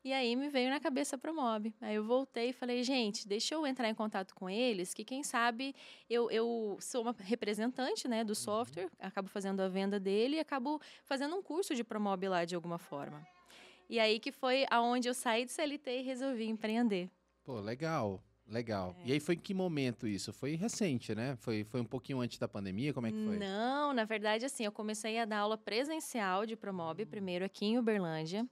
[0.03, 1.71] E aí me veio na cabeça a Promob.
[1.79, 5.23] Aí eu voltei e falei, gente, deixa eu entrar em contato com eles, que quem
[5.23, 5.75] sabe
[6.09, 8.35] eu, eu sou uma representante né, do uhum.
[8.35, 12.55] software, acabo fazendo a venda dele e acabo fazendo um curso de Promob lá de
[12.55, 13.25] alguma forma.
[13.87, 17.07] E aí que foi aonde eu saí de CLT e resolvi empreender.
[17.43, 18.23] Pô, legal.
[18.51, 18.95] Legal.
[18.99, 19.09] É.
[19.09, 20.33] E aí foi em que momento isso?
[20.33, 21.35] Foi recente, né?
[21.37, 22.93] Foi, foi um pouquinho antes da pandemia?
[22.93, 23.37] Como é que foi?
[23.37, 27.05] Não, na verdade, assim, eu comecei a dar aula presencial de Promob, hum.
[27.05, 28.45] primeiro aqui em Uberlândia.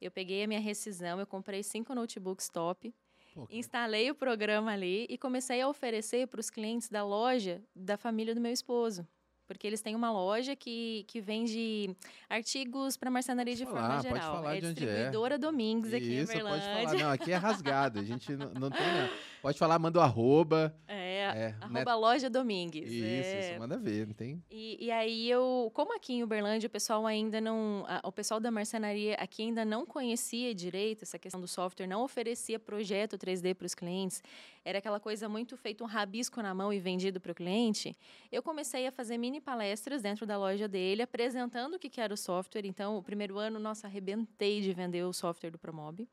[0.00, 2.94] Eu peguei a minha rescisão, eu comprei cinco notebooks top,
[3.34, 7.96] Pô, instalei o programa ali e comecei a oferecer para os clientes da loja da
[7.96, 9.06] família do meu esposo
[9.50, 11.90] porque eles têm uma loja que, que vende
[12.28, 14.30] artigos para marcenaria de falar, forma geral.
[14.30, 14.86] Pode falar é de onde é.
[14.86, 16.68] distribuidora Domingues aqui Isso, em Berlândia.
[16.68, 17.02] pode falar.
[17.02, 17.98] Não, aqui é rasgado.
[17.98, 18.86] A gente não, não tem.
[18.86, 19.10] Não.
[19.42, 20.72] Pode falar, manda o arroba.
[20.86, 20.99] É,
[21.36, 21.94] é arroba né?
[21.94, 22.90] loja Domingues.
[22.90, 23.50] Isso, é.
[23.50, 24.42] isso, manda ver, não tem.
[24.50, 28.40] E, e aí eu, como aqui em Uberlândia o pessoal ainda não, a, o pessoal
[28.40, 33.54] da marcenaria aqui ainda não conhecia direito essa questão do software, não oferecia projeto 3D
[33.54, 34.22] para os clientes,
[34.64, 37.96] era aquela coisa muito feito um rabisco na mão e vendido para o cliente.
[38.30, 42.12] Eu comecei a fazer mini palestras dentro da loja dele, apresentando o que, que era
[42.12, 42.66] o software.
[42.66, 46.06] Então, o primeiro ano, nossa, arrebentei de vender o software do Promob.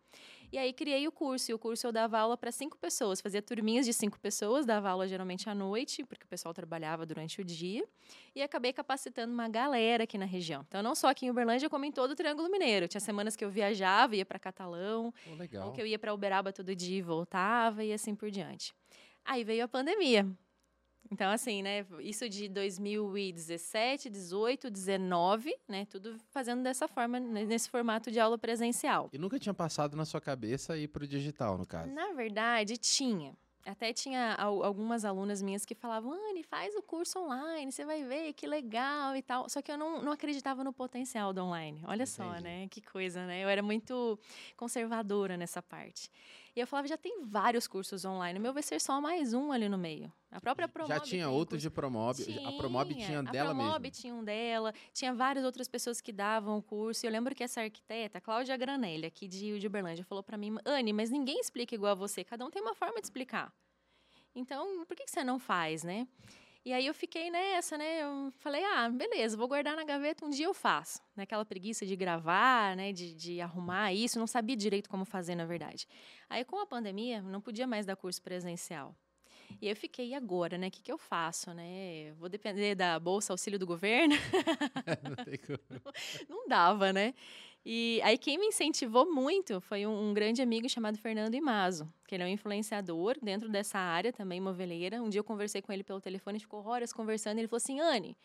[0.52, 1.52] E aí criei o curso.
[1.52, 3.20] E o curso eu dava aula para cinco pessoas.
[3.20, 7.42] Fazia turminhas de cinco pessoas, dava aula geralmente à noite, porque o pessoal trabalhava durante
[7.42, 7.88] o dia.
[8.34, 10.64] E acabei capacitando uma galera aqui na região.
[10.68, 12.88] Então, não só aqui em Uberlândia, como em todo o Triângulo Mineiro.
[12.88, 15.14] Tinha semanas que eu viajava, ia para Catalão.
[15.28, 18.74] Oh, ou que eu ia para Uberaba todo dia e voltava, e assim por diante.
[19.26, 20.26] Aí veio a pandemia.
[21.12, 21.86] Então, assim, né?
[22.00, 25.86] Isso de 2017, 18, 19, né?
[25.86, 29.10] Tudo fazendo dessa forma, nesse formato de aula presencial.
[29.14, 31.92] E nunca tinha passado na sua cabeça ir para o digital, no caso?
[31.92, 33.36] Na verdade, tinha.
[33.68, 38.32] Até tinha algumas alunas minhas que falavam, Anne, faz o curso online, você vai ver
[38.32, 39.50] que legal e tal.
[39.50, 41.82] Só que eu não, não acreditava no potencial do online.
[41.84, 42.10] Olha Entendi.
[42.12, 42.68] só, né?
[42.70, 43.44] Que coisa, né?
[43.44, 44.18] Eu era muito
[44.56, 46.10] conservadora nessa parte.
[46.58, 49.52] E eu falava, já tem vários cursos online, o meu vai ser só mais um
[49.52, 50.12] ali no meio.
[50.32, 50.92] A própria Promob.
[50.92, 52.18] Já tinha outros de Promob.
[52.18, 53.62] Tinha, a Promob tinha dela mesmo.
[53.62, 54.74] A Promob tinha um dela.
[54.92, 57.06] Tinha várias outras pessoas que davam o curso.
[57.06, 60.58] E eu lembro que essa arquiteta, Cláudia Granelli, aqui de, de Uberlândia, falou para mim:
[60.66, 62.24] Anne, mas ninguém explica igual a você.
[62.24, 63.54] Cada um tem uma forma de explicar.
[64.34, 66.08] Então, por que, que você não faz, né?
[66.68, 68.04] E aí eu fiquei nessa, né?
[68.04, 71.00] Eu falei, ah, beleza, vou guardar na gaveta, um dia eu faço.
[71.16, 72.92] Naquela preguiça de gravar, né?
[72.92, 75.88] De, de arrumar isso, não sabia direito como fazer, na verdade.
[76.30, 78.94] Aí com a pandemia, não podia mais dar curso presencial.
[79.62, 80.68] E eu fiquei, e agora, né?
[80.68, 82.12] O que, que eu faço, né?
[82.20, 84.16] Vou depender da Bolsa Auxílio do governo?
[85.04, 85.94] não, tem como.
[86.28, 87.14] não dava, né?
[87.70, 92.16] E aí quem me incentivou muito foi um, um, grande amigo chamado Fernando Imazo, que
[92.16, 95.04] ele é um influenciador dentro dessa área também, moveleira.
[95.04, 98.16] Um dia eu conversei com ele pelo telefone, ficou horas conversando, ele falou assim, Anne,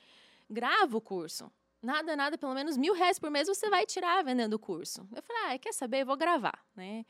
[0.49, 1.51] grava o curso.
[1.83, 5.05] Nada, nada, pelo menos mil reais por mês você vai tirar vendendo o curso.
[5.13, 6.03] Eu falei, ah, quer saber?
[6.03, 7.05] Eu vou gravar, né?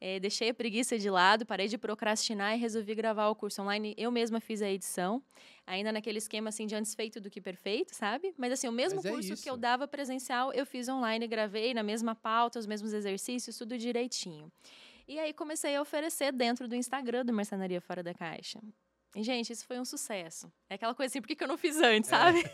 [0.00, 3.94] É, deixei a preguiça de lado, parei de procrastinar e resolvi gravar o curso online.
[3.96, 5.22] Eu mesma fiz a edição,
[5.66, 8.34] ainda naquele esquema assim de antes feito do que perfeito, sabe?
[8.36, 11.26] Mas assim, o mesmo Mas é curso é que eu dava presencial, eu fiz online,
[11.26, 14.52] gravei na mesma pauta, os mesmos exercícios, tudo direitinho.
[15.08, 18.60] E aí comecei a oferecer dentro do Instagram do Mercenaria Fora da Caixa.
[19.16, 20.52] E, gente, isso foi um sucesso.
[20.68, 22.40] É aquela coisa assim, por que, que eu não fiz antes, sabe?
[22.40, 22.50] É.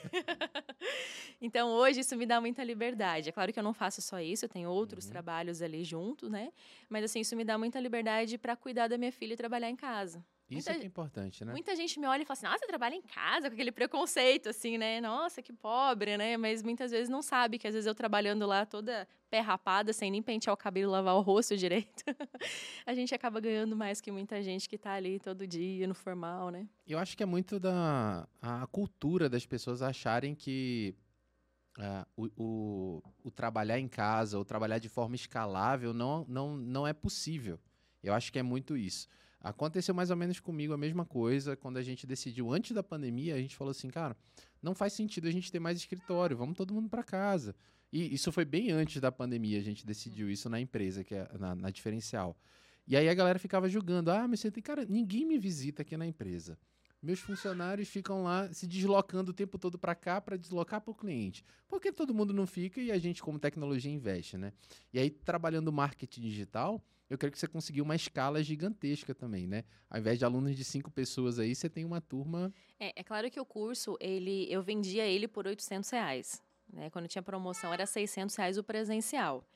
[1.42, 3.30] então, hoje, isso me dá muita liberdade.
[3.30, 5.10] É claro que eu não faço só isso, eu tenho outros uhum.
[5.10, 6.52] trabalhos ali junto, né?
[6.88, 9.74] Mas, assim, isso me dá muita liberdade para cuidar da minha filha e trabalhar em
[9.74, 10.24] casa.
[10.58, 11.52] Isso muita, é, é importante, né?
[11.52, 14.48] Muita gente me olha e fala assim, nossa, você trabalha em casa, com aquele preconceito,
[14.48, 15.00] assim, né?
[15.00, 16.36] Nossa, que pobre, né?
[16.36, 20.10] Mas muitas vezes não sabe que às vezes eu trabalhando lá toda pé rapada, sem
[20.10, 22.04] nem pentear o cabelo e lavar o rosto direito,
[22.84, 26.50] a gente acaba ganhando mais que muita gente que está ali todo dia, no formal,
[26.50, 26.68] né?
[26.86, 30.94] Eu acho que é muito da a cultura das pessoas acharem que
[31.78, 36.86] Uh, o, o, o, trabalhar em casa, ou trabalhar de forma escalável, não, não, não
[36.86, 37.58] é possível.
[38.02, 39.08] Eu acho que é muito isso.
[39.42, 43.34] Aconteceu mais ou menos comigo a mesma coisa quando a gente decidiu antes da pandemia,
[43.34, 44.16] a gente falou assim, cara,
[44.62, 47.54] não faz sentido a gente ter mais escritório, vamos todo mundo para casa.
[47.92, 51.28] E isso foi bem antes da pandemia, a gente decidiu isso na empresa, que é
[51.38, 52.36] na, na diferencial.
[52.86, 55.96] E aí a galera ficava julgando, ah, mas você tem, cara, ninguém me visita aqui
[55.96, 56.56] na empresa.
[57.02, 60.94] Meus funcionários ficam lá se deslocando o tempo todo para cá para deslocar para o
[60.94, 61.44] cliente.
[61.66, 64.52] Porque todo mundo não fica e a gente, como tecnologia, investe, né?
[64.92, 66.80] E aí, trabalhando marketing digital,
[67.12, 69.64] eu creio que você conseguiu uma escala gigantesca também, né?
[69.90, 72.50] Ao invés de alunos de cinco pessoas aí, você tem uma turma...
[72.80, 76.42] É, é claro que o curso, ele, eu vendia ele por 800 reais.
[76.72, 76.88] Né?
[76.88, 79.46] Quando tinha promoção, era 600 reais o presencial.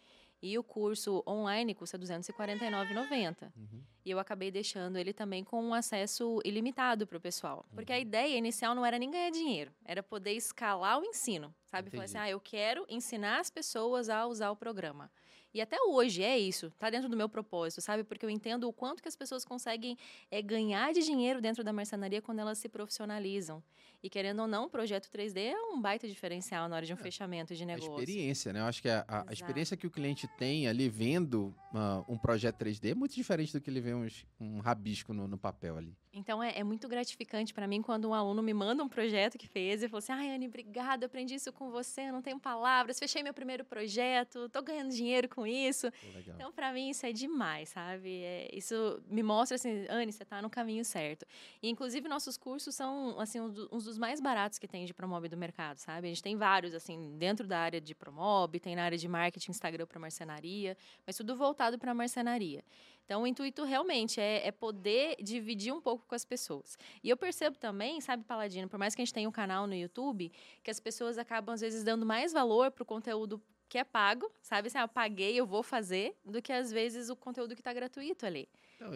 [0.43, 3.51] E o curso online custa R$ 249,90.
[3.57, 3.83] Uhum.
[4.05, 7.65] E eu acabei deixando ele também com um acesso ilimitado para o pessoal.
[7.75, 7.97] Porque uhum.
[7.97, 11.55] a ideia inicial não era nem ganhar dinheiro, era poder escalar o ensino.
[11.65, 11.89] Sabe?
[11.89, 15.11] Falar assim, ah, eu quero ensinar as pessoas a usar o programa.
[15.57, 18.05] E até hoje é isso, tá dentro do meu propósito, sabe?
[18.05, 19.97] Porque eu entendo o quanto que as pessoas conseguem
[20.31, 23.63] é, ganhar de dinheiro dentro da marcenaria quando elas se profissionalizam.
[24.03, 26.97] E querendo ou não, o projeto 3D é um baita diferencial na hora de um
[26.97, 27.91] é, fechamento de negócio.
[27.91, 28.61] A experiência, né?
[28.61, 32.19] Eu acho que a, a, a experiência que o cliente tem ali vendo uh, um
[32.19, 35.79] projeto 3D é muito diferente do que ele vê uns, um rabisco no, no papel
[35.79, 35.97] ali.
[36.13, 39.47] Então é, é muito gratificante para mim quando um aluno me manda um projeto que
[39.47, 43.23] fez e falou assim: ai, Anne, obrigada, aprendi isso com você, não tenho palavras, fechei
[43.23, 45.91] meu primeiro projeto, tô ganhando dinheiro com isso.
[46.35, 48.23] então, para mim, isso é demais, sabe?
[48.23, 51.27] É, isso me mostra assim, Anne, você tá no caminho certo.
[51.63, 55.37] E, inclusive, nossos cursos são assim, uns dos mais baratos que tem de Promob do
[55.37, 56.07] mercado, sabe?
[56.07, 59.51] A gente tem vários, assim, dentro da área de Promob, tem na área de marketing,
[59.51, 62.65] Instagram para marcenaria, mas tudo voltado para marcenaria.
[63.07, 66.77] Então, o intuito realmente é, é, poder dividir um pouco com as pessoas.
[67.05, 69.75] E eu percebo também, sabe, Paladino, por mais que a gente tenha um canal no
[69.75, 70.33] YouTube,
[70.63, 74.31] que as pessoas acabam, às vezes, dando mais valor para o conteúdo que é pago,
[74.43, 74.69] sabe?
[74.69, 77.73] Assim, ah, eu paguei, eu vou fazer, do que, às vezes, o conteúdo que está
[77.73, 78.49] gratuito ali.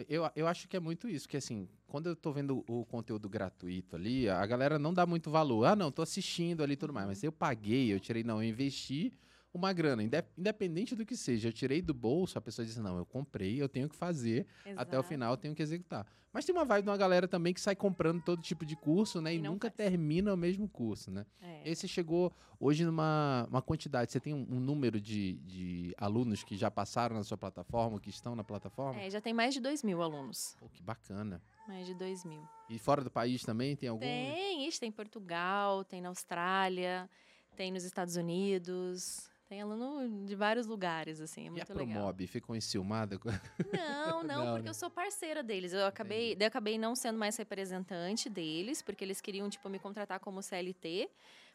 [0.07, 3.27] Eu, eu acho que é muito isso, que assim, quando eu estou vendo o conteúdo
[3.27, 5.65] gratuito ali, a galera não dá muito valor.
[5.65, 7.07] Ah, não, estou assistindo ali e tudo mais.
[7.07, 9.11] Mas eu paguei, eu tirei, não, eu investi
[9.53, 10.01] uma grana,
[10.37, 11.49] independente do que seja.
[11.49, 14.81] Eu tirei do bolso, a pessoa diz: Não, eu comprei, eu tenho que fazer, Exato.
[14.81, 16.05] até o final eu tenho que executar.
[16.33, 19.21] Mas tem uma vibe de uma galera também que sai comprando todo tipo de curso,
[19.21, 19.33] né?
[19.33, 19.75] E, e nunca faz.
[19.75, 21.25] termina o mesmo curso, né?
[21.41, 21.69] É.
[21.69, 24.11] Esse chegou hoje numa uma quantidade.
[24.11, 28.09] Você tem um, um número de, de alunos que já passaram na sua plataforma, que
[28.09, 29.01] estão na plataforma?
[29.01, 30.55] É, já tem mais de 2 mil alunos.
[30.57, 31.41] Pô, que bacana.
[31.67, 32.41] Mais de 2 mil.
[32.69, 33.99] E fora do país também tem algum?
[33.99, 37.09] Tem, isso, tem em Portugal, tem na Austrália,
[37.57, 39.29] tem nos Estados Unidos.
[39.51, 41.93] Tem aluno de vários lugares, assim, é muito e a legal.
[41.95, 43.19] Promob ficou enciumada?
[43.69, 44.69] Não, não, não porque né?
[44.69, 45.73] eu sou parceira deles.
[45.73, 50.21] Eu acabei, eu acabei não sendo mais representante deles, porque eles queriam, tipo, me contratar
[50.21, 51.09] como CLT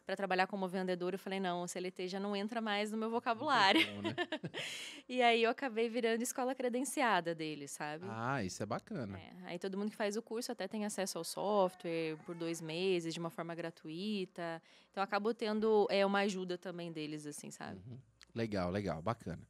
[0.05, 3.09] para trabalhar como vendedor, eu falei, não, o CLT já não entra mais no meu
[3.09, 3.85] vocabulário.
[3.95, 4.15] Bom, né?
[5.07, 8.05] e aí eu acabei virando escola credenciada deles, sabe?
[8.09, 9.17] Ah, isso é bacana.
[9.17, 12.59] É, aí todo mundo que faz o curso até tem acesso ao software por dois
[12.61, 14.61] meses, de uma forma gratuita.
[14.91, 17.79] Então acabo tendo é, uma ajuda também deles, assim, sabe?
[17.87, 17.97] Uhum.
[18.35, 19.41] Legal, legal, bacana.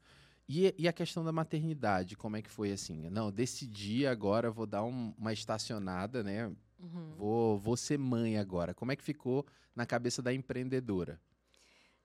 [0.48, 3.10] E, e, a questão da maternidade, como é que foi assim?
[3.10, 6.48] Não, decidi agora, vou dar um, uma estacionada, né?
[6.80, 7.16] Uhum.
[7.18, 8.74] Vou, vou ser mãe agora.
[8.74, 11.20] Como é que ficou na cabeça da empreendedora?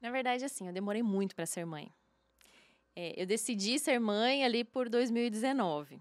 [0.01, 1.93] Na verdade, assim, eu demorei muito para ser mãe.
[2.95, 6.01] É, eu decidi ser mãe ali por 2019.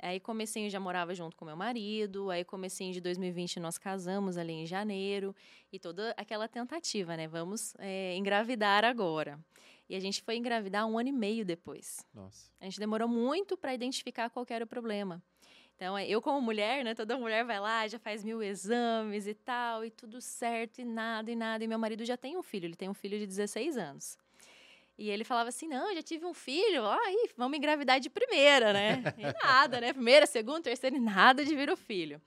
[0.00, 4.52] Aí comecei, já morava junto com meu marido, aí comecei de 2020 nós casamos ali
[4.52, 5.34] em janeiro
[5.72, 7.26] e toda aquela tentativa, né?
[7.26, 9.40] Vamos é, engravidar agora.
[9.88, 12.06] E a gente foi engravidar um ano e meio depois.
[12.14, 12.48] Nossa.
[12.60, 15.20] A gente demorou muito para identificar qual era o problema.
[15.74, 19.34] Então, é, eu como mulher, né, toda mulher vai lá, já faz mil exames e
[19.34, 21.64] tal, e tudo certo, e nada, e nada.
[21.64, 24.18] E meu marido já tem um filho, ele tem um filho de 16 anos.
[24.98, 28.72] E ele falava assim: não, já tive um filho, ó, aí, vamos engravidar de primeira,
[28.72, 29.02] né?
[29.16, 29.92] E nada, né?
[29.92, 32.20] Primeira, segunda, terceira, e nada de vir o filho.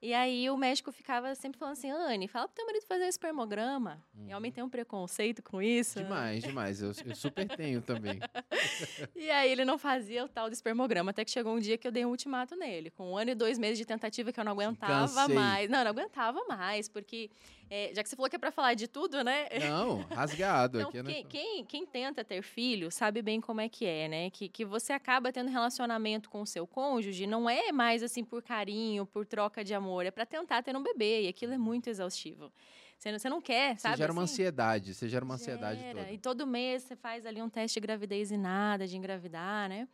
[0.00, 3.08] E aí o médico ficava sempre falando assim, Anne, fala pro teu marido fazer um
[3.08, 4.00] espermograma.
[4.16, 4.28] Uhum.
[4.28, 5.98] E homem tem um preconceito com isso.
[5.98, 6.80] Demais, demais.
[6.80, 8.20] Eu, eu super tenho também.
[9.16, 11.86] e aí ele não fazia o tal do espermograma, até que chegou um dia que
[11.86, 14.44] eu dei um ultimato nele, com um ano e dois meses de tentativa que eu
[14.44, 15.68] não aguentava mais.
[15.68, 17.28] Não, não aguentava mais, porque
[17.70, 19.48] é, já que você falou que é para falar de tudo, né?
[19.68, 21.02] Não, rasgado aqui.
[21.02, 24.30] Quem, quem, quem, tenta ter filho sabe bem como é que é, né?
[24.30, 28.42] Que, que você acaba tendo relacionamento com o seu cônjuge, não é mais assim por
[28.42, 31.88] carinho, por troca de amor, é para tentar ter um bebê, e aquilo é muito
[31.88, 32.52] exaustivo.
[32.98, 33.94] Você não, você não quer, sabe?
[33.94, 34.32] Você gera uma assim?
[34.32, 36.00] ansiedade, você gera uma ansiedade gera.
[36.00, 36.12] toda.
[36.12, 39.86] E todo mês você faz ali um teste de gravidez e nada de engravidar, né?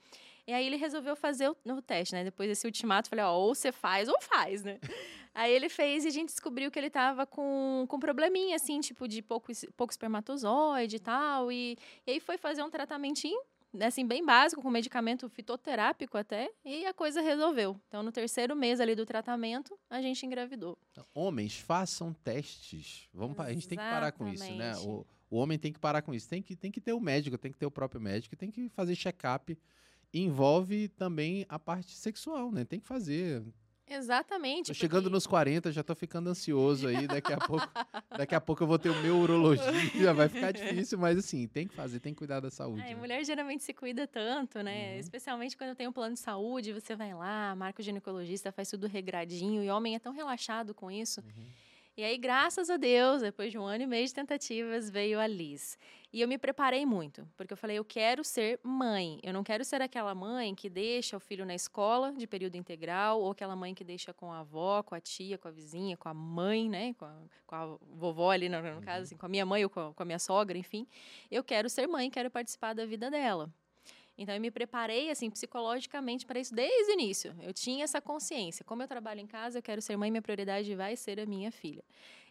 [0.46, 2.24] E aí ele resolveu fazer o, o teste, né?
[2.24, 4.78] Depois desse ultimato, falei, ó, ou você faz ou faz, né?
[5.34, 9.08] aí ele fez e a gente descobriu que ele tava com, com probleminha, assim, tipo,
[9.08, 11.50] de pouco, pouco espermatozoide e tal.
[11.50, 13.40] E, e aí foi fazer um tratamentinho
[13.80, 17.76] assim, bem básico, com medicamento fitoterápico até, e a coisa resolveu.
[17.88, 20.78] Então, no terceiro mês ali do tratamento, a gente engravidou.
[21.12, 23.08] Homens, façam testes.
[23.12, 24.76] Vamos a gente tem que parar com isso, né?
[24.76, 26.28] O, o homem tem que parar com isso.
[26.28, 28.68] Tem que, tem que ter o médico, tem que ter o próprio médico, tem que
[28.68, 29.58] fazer check-up
[30.14, 32.64] envolve também a parte sexual, né?
[32.64, 33.42] Tem que fazer.
[33.88, 34.68] Exatamente.
[34.68, 35.14] Tô chegando porque...
[35.14, 37.06] nos 40, já tô ficando ansioso aí.
[37.06, 37.68] Daqui a pouco,
[38.16, 41.66] daqui a pouco eu vou ter o meu urologia, vai ficar difícil, mas assim, tem
[41.66, 42.80] que fazer, tem que cuidar da saúde.
[42.82, 42.94] É, né?
[42.94, 44.94] mulher geralmente se cuida tanto, né?
[44.94, 45.00] Uhum.
[45.00, 48.86] Especialmente quando tem um plano de saúde, você vai lá, marca o ginecologista, faz tudo
[48.86, 51.20] regradinho, e homem é tão relaxado com isso.
[51.20, 51.44] Uhum.
[51.96, 55.28] E aí, graças a Deus, depois de um ano e meio de tentativas, veio a
[55.28, 55.78] Liz.
[56.14, 59.18] E eu me preparei muito, porque eu falei, eu quero ser mãe.
[59.20, 63.20] Eu não quero ser aquela mãe que deixa o filho na escola de período integral,
[63.20, 66.08] ou aquela mãe que deixa com a avó, com a tia, com a vizinha, com
[66.08, 66.94] a mãe, né?
[66.94, 68.80] Com a, com a vovó ali, no, no uhum.
[68.80, 70.86] caso, assim, com a minha mãe ou com a, com a minha sogra, enfim.
[71.28, 73.52] Eu quero ser mãe, quero participar da vida dela.
[74.16, 77.34] Então eu me preparei assim psicologicamente para isso desde o início.
[77.42, 78.64] Eu tinha essa consciência.
[78.64, 81.50] Como eu trabalho em casa, eu quero ser mãe, minha prioridade vai ser a minha
[81.50, 81.82] filha.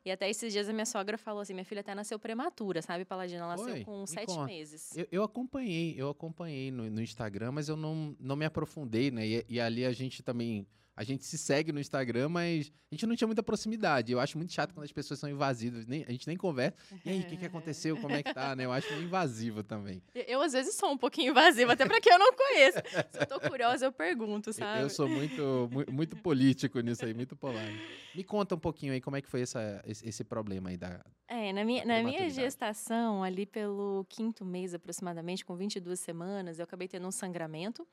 [0.05, 3.05] E até esses dias a minha sogra falou assim: minha filha até nasceu prematura, sabe,
[3.05, 3.41] Paladina?
[3.43, 4.45] Ela nasceu Oi, com me sete conta.
[4.45, 4.95] meses.
[4.97, 9.25] Eu, eu acompanhei, eu acompanhei no, no Instagram, mas eu não, não me aprofundei, né?
[9.25, 10.67] E, e ali a gente também.
[10.95, 14.11] A gente se segue no Instagram, mas a gente não tinha muita proximidade.
[14.11, 15.87] Eu acho muito chato quando as pessoas são invasivas.
[15.87, 16.77] Nem, a gente nem conversa.
[17.03, 17.97] E aí, o que, que aconteceu?
[17.97, 18.65] Como é que tá, né?
[18.65, 20.03] Eu acho meio invasivo também.
[20.13, 22.77] Eu, às vezes, sou um pouquinho invasiva, até pra quem eu não conheço.
[23.11, 24.83] Se eu tô curiosa, eu pergunto, sabe?
[24.83, 27.83] Eu sou muito, mu- muito político nisso aí, muito polêmico.
[28.15, 31.03] Me conta um pouquinho aí como é que foi essa, esse, esse problema aí da.
[31.27, 36.63] É, na minha, na minha gestação, ali pelo quinto mês aproximadamente, com 22 semanas, eu
[36.63, 37.87] acabei tendo um sangramento.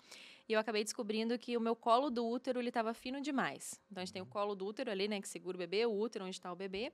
[0.50, 3.80] E eu acabei descobrindo que o meu colo do útero ele estava fino demais.
[3.88, 5.92] Então a gente tem o colo do útero ali, né, que segura o bebê, o
[5.96, 6.90] útero onde está o bebê.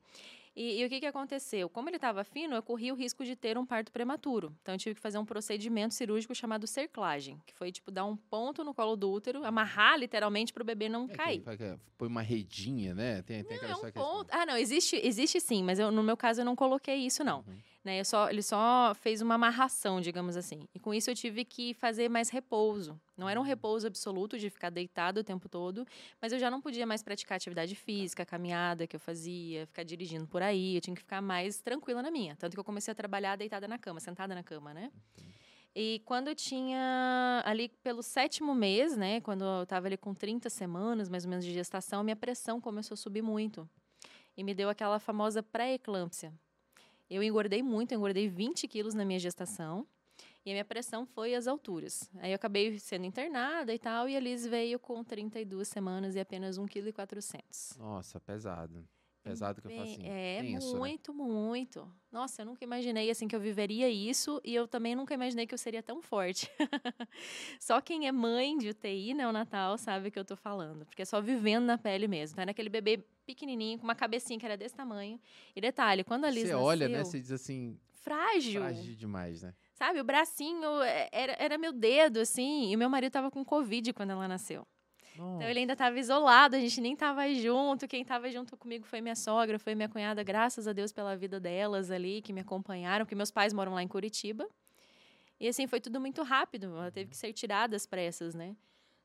[0.55, 1.67] E, e o que, que aconteceu?
[1.71, 4.55] Como ele estava fino, eu corri o risco de ter um parto prematuro.
[4.61, 8.15] Então eu tive que fazer um procedimento cirúrgico chamado cerclagem, que foi tipo dar um
[8.15, 11.41] ponto no colo do útero, amarrar literalmente para o bebê não É cair.
[11.57, 13.23] que- Põe uma redinha, né?
[13.23, 14.03] Tem, tem aquela É só um questão.
[14.19, 14.29] ponto.
[14.31, 17.39] Ah, não, existe, existe sim, mas eu, no meu caso eu não coloquei isso, não.
[17.39, 17.55] Uhum.
[17.87, 20.67] Né, só, ele só fez uma amarração, digamos assim.
[20.75, 23.01] E com isso eu tive que fazer mais repouso.
[23.17, 25.87] Não era um repouso absoluto de ficar deitado o tempo todo,
[26.21, 30.27] mas eu já não podia mais praticar atividade física, caminhada que eu fazia, ficar dirigindo
[30.27, 30.75] por aí.
[30.75, 32.35] Eu tinha que ficar mais tranquila na minha.
[32.35, 34.91] Tanto que eu comecei a trabalhar deitada na cama, sentada na cama, né?
[35.73, 40.51] E quando eu tinha ali pelo sétimo mês, né, quando eu estava ali com 30
[40.51, 43.71] semanas, mais ou menos, de gestação, minha pressão começou a subir muito.
[44.37, 46.35] E me deu aquela famosa pré-eclâmpsia.
[47.09, 49.87] Eu engordei muito, eu engordei 20 quilos na minha gestação.
[50.45, 52.09] E a minha pressão foi às alturas.
[52.19, 56.21] Aí eu acabei sendo internada e tal, e a Liz veio com 32 semanas e
[56.21, 57.79] apenas 1,4 kg.
[57.81, 58.87] Nossa, pesado.
[59.27, 60.07] Pesado que eu falo assim.
[60.07, 60.79] É, tenso, né?
[60.79, 61.93] muito, muito.
[62.13, 65.55] Nossa, eu nunca imaginei assim que eu viveria isso e eu também nunca imaginei que
[65.55, 66.49] eu seria tão forte.
[67.61, 71.05] só quem é mãe de UTI neonatal sabe o que eu tô falando, porque é
[71.05, 72.35] só vivendo na pele mesmo.
[72.35, 75.21] Então, era aquele bebê pequenininho com uma cabecinha que era desse tamanho.
[75.55, 77.03] E detalhe, quando a Liz Você nasceu, olha, né?
[77.03, 78.61] Você diz assim, frágil.
[78.63, 79.53] frágil demais, né?
[79.75, 83.93] Sabe, o bracinho é, era, era meu dedo, assim, e meu marido tava com Covid
[83.93, 84.67] quando ela nasceu.
[85.37, 87.87] Então ele ainda estava isolado, a gente nem estava junto.
[87.89, 91.41] Quem estava junto comigo foi minha sogra, foi minha cunhada, graças a Deus pela vida
[91.41, 94.49] delas ali, que me acompanharam, porque meus pais moram lá em Curitiba.
[95.39, 98.57] E assim, foi tudo muito rápido, ela teve que ser tirada às pressas, né?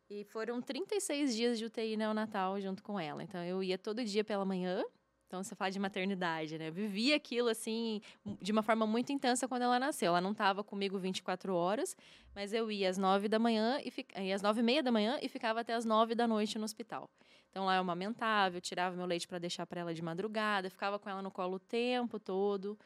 [0.10, 3.24] E foram 36 dias de UTI neonatal junto com ela.
[3.24, 4.84] Então eu ia todo dia pela manhã.
[5.32, 6.67] Então você fala de maternidade, né?
[6.67, 8.02] Eu vivia aquilo assim
[8.41, 10.10] de uma forma muito intensa quando ela nasceu.
[10.10, 11.96] Ela não estava comigo 24 horas,
[12.36, 14.91] mas eu ia às 9 da manhã e fi- ia às 9 e meia da
[14.91, 17.10] manhã e ficava até às 9 da noite no hospital.
[17.50, 21.00] Então lá eu amamentava, eu tirava meu leite para deixar para ela de madrugada, ficava
[21.00, 22.78] com ela no colo o tempo todo.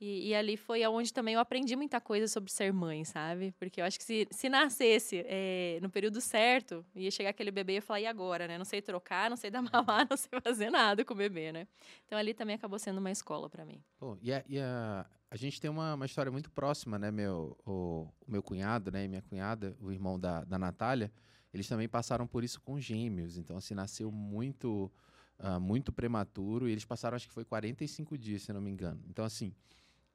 [0.00, 3.52] E, e ali foi aonde também eu aprendi muita coisa sobre ser mãe, sabe?
[3.58, 7.72] Porque eu acho que se, se nascesse eh, no período certo, ia chegar aquele bebê
[7.72, 8.56] e ia falar, e agora, né?
[8.56, 11.66] Não sei trocar, não sei dar mamar, não sei fazer nada com o bebê, né?
[12.06, 13.82] Então ali também acabou sendo uma escola para mim.
[14.22, 17.10] E a, e a, a gente tem uma, uma história muito próxima, né?
[17.10, 19.04] Meu, o, o meu cunhado, né?
[19.04, 21.10] E minha cunhada, o irmão da, da Natália,
[21.52, 23.36] eles também passaram por isso com gêmeos.
[23.36, 24.92] Então, assim, nasceu muito,
[25.40, 26.68] ah, muito prematuro.
[26.68, 29.02] E eles passaram, acho que foi 45 dias, se não me engano.
[29.08, 29.52] Então, assim,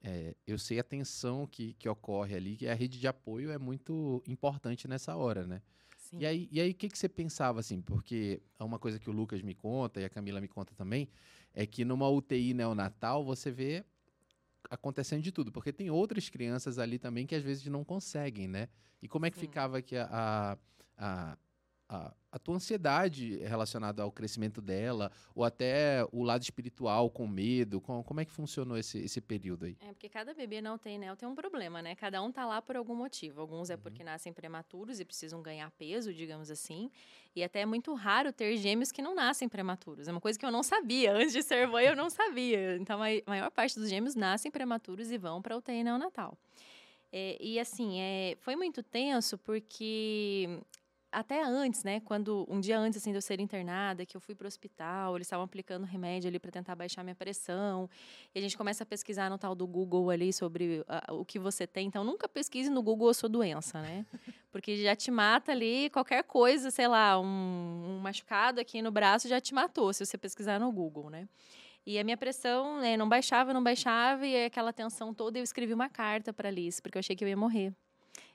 [0.03, 3.57] é, eu sei a tensão que, que ocorre ali, que a rede de apoio é
[3.57, 5.61] muito importante nessa hora, né?
[5.97, 6.17] Sim.
[6.19, 7.81] E aí, e aí, o que, que você pensava, assim?
[7.81, 11.07] Porque é uma coisa que o Lucas me conta e a Camila me conta também,
[11.53, 13.85] é que numa UTI neonatal você vê
[14.69, 18.67] acontecendo de tudo, porque tem outras crianças ali também que às vezes não conseguem, né?
[19.01, 19.47] E como é que Sim.
[19.47, 20.57] ficava aqui a, a,
[20.97, 21.37] a,
[21.89, 27.79] a, a tua ansiedade relacionada ao crescimento dela, ou até o lado espiritual com medo?
[27.81, 29.77] Com, como é que funcionou esse, esse período aí?
[29.81, 31.13] É, porque cada bebê não tem, né?
[31.15, 31.93] Tem um problema, né?
[31.95, 33.41] Cada um tá lá por algum motivo.
[33.41, 33.81] Alguns é Uhum.
[33.81, 36.89] porque nascem prematuros e precisam ganhar peso, digamos assim.
[37.35, 40.07] E até é muito raro ter gêmeos que não nascem prematuros.
[40.07, 41.13] É uma coisa que eu não sabia.
[41.13, 42.77] Antes de ser mãe, eu não sabia.
[42.77, 46.37] Então, a maior parte dos gêmeos nascem prematuros e vão para UTI neonatal.
[47.11, 50.59] É, e assim, é, foi muito tenso porque
[51.13, 54.33] até antes, né, quando um dia antes assim de eu ser internada, que eu fui
[54.33, 57.89] para o hospital, eles estavam aplicando remédio ali para tentar baixar minha pressão.
[58.33, 61.37] E a gente começa a pesquisar no tal do Google ali sobre ah, o que
[61.37, 61.87] você tem.
[61.87, 64.05] Então nunca pesquise no Google a sua doença, né?
[64.51, 69.27] Porque já te mata ali qualquer coisa, sei lá, um, um machucado aqui no braço
[69.27, 71.27] já te matou se você pesquisar no Google, né?
[71.85, 75.73] E a minha pressão né, não baixava, não baixava, e aquela tensão toda, eu escrevi
[75.73, 77.73] uma carta para Alice, porque eu achei que eu ia morrer.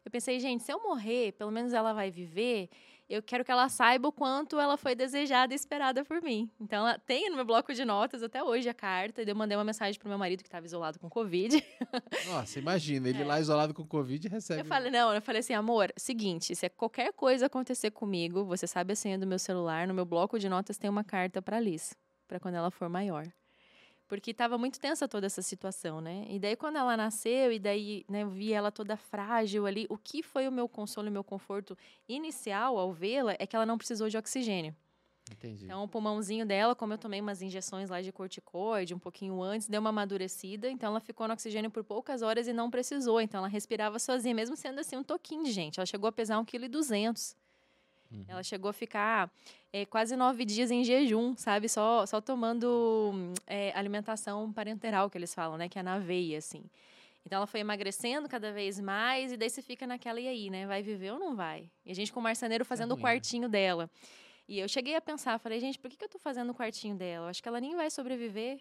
[0.08, 2.70] Eu pensei, gente, se eu morrer, pelo menos ela vai viver,
[3.10, 6.50] eu quero que ela saiba o quanto ela foi desejada e esperada por mim.
[6.58, 9.54] Então, ela tem no meu bloco de notas até hoje a carta, e eu mandei
[9.54, 11.62] uma mensagem pro meu marido, que estava isolado com Covid.
[12.24, 13.24] Nossa, imagina, ele É.
[13.26, 14.62] lá isolado com Covid recebe.
[14.62, 18.94] Eu falei, não, eu falei assim, amor, seguinte, se qualquer coisa acontecer comigo, você sabe
[18.94, 21.94] a senha do meu celular, no meu bloco de notas tem uma carta para Liz,
[22.26, 23.26] para quando ela for maior.
[24.08, 26.24] Porque estava muito tensa toda essa situação, né?
[26.28, 29.98] E daí quando ela nasceu e daí né, eu vi ela toda frágil ali, o
[29.98, 31.76] que foi o meu consolo, o meu conforto
[32.08, 34.74] inicial ao vê-la é que ela não precisou de oxigênio.
[35.30, 35.66] Entendi.
[35.66, 39.68] Então, o pulmãozinho dela, como eu tomei umas injeções lá de corticoide um pouquinho antes,
[39.68, 40.70] deu uma amadurecida.
[40.70, 43.20] Então, ela ficou no oxigênio por poucas horas e não precisou.
[43.20, 45.78] Então, ela respirava sozinha, mesmo sendo assim um toquinho de gente.
[45.78, 47.36] Ela chegou a pesar 1,2 kg.
[48.10, 48.24] Uhum.
[48.26, 49.30] Ela chegou a ficar
[49.72, 51.68] é, quase nove dias em jejum, sabe?
[51.68, 55.68] Só, só tomando é, alimentação parenteral, que eles falam, né?
[55.68, 56.64] Que é na veia, assim.
[57.24, 60.66] Então ela foi emagrecendo cada vez mais, e daí você fica naquela, e aí, né?
[60.66, 61.70] Vai viver ou não vai?
[61.84, 63.48] E a gente com o marceneiro fazendo é ruim, o quartinho né?
[63.48, 63.90] dela.
[64.48, 66.96] E eu cheguei a pensar, falei, gente, por que, que eu tô fazendo o quartinho
[66.96, 67.26] dela?
[67.26, 68.60] Eu acho que ela nem vai sobreviver.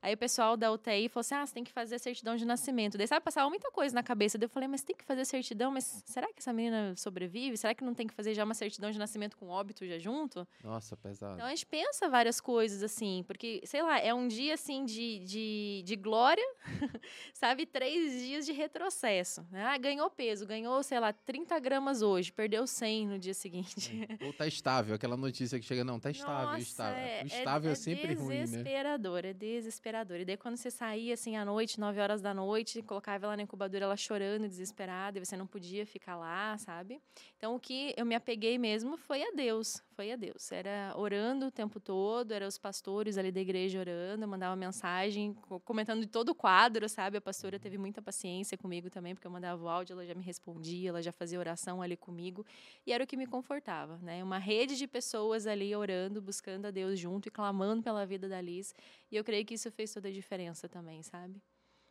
[0.00, 2.44] Aí o pessoal da UTI falou assim: ah, você tem que fazer a certidão de
[2.44, 2.96] nascimento.
[2.96, 4.38] Daí, sabe, passava muita coisa na cabeça.
[4.38, 5.72] Daí eu falei, mas tem que fazer certidão?
[5.72, 7.56] Mas será que essa menina sobrevive?
[7.56, 10.46] Será que não tem que fazer já uma certidão de nascimento com óbito já junto?
[10.62, 11.34] Nossa, pesado.
[11.34, 15.18] Então a gente pensa várias coisas, assim, porque, sei lá, é um dia, assim, de,
[15.20, 16.46] de, de glória,
[17.34, 17.66] sabe?
[17.66, 19.44] Três dias de retrocesso.
[19.50, 19.64] Né?
[19.64, 24.06] Ah, ganhou peso, ganhou, sei lá, 30 gramas hoje, perdeu 100 no dia seguinte.
[24.24, 26.98] Ou tá estável, aquela notícia que chega, não, tá estável, Nossa, estável.
[26.98, 28.44] É, estável é, é, é sempre ruim, né?
[28.44, 30.20] Desesperador, é desesperador desesperador.
[30.20, 33.42] E daí, quando você saía, assim, à noite, 9 horas da noite, colocava ela na
[33.42, 37.00] incubadora, ela chorando, desesperada, e você não podia ficar lá, sabe?
[37.36, 40.52] Então, o que eu me apeguei mesmo foi a Deus, foi a Deus.
[40.52, 45.34] Era orando o tempo todo, eram os pastores ali da igreja orando, eu mandava mensagem,
[45.64, 47.16] comentando de todo o quadro, sabe?
[47.16, 50.22] A pastora teve muita paciência comigo também, porque eu mandava o áudio, ela já me
[50.22, 52.44] respondia, ela já fazia oração ali comigo,
[52.86, 54.22] e era o que me confortava, né?
[54.22, 58.40] Uma rede de pessoas ali orando, buscando a Deus junto e clamando pela vida da
[58.40, 58.74] Liz,
[59.10, 61.40] e eu creio que isso fez toda a diferença também, sabe?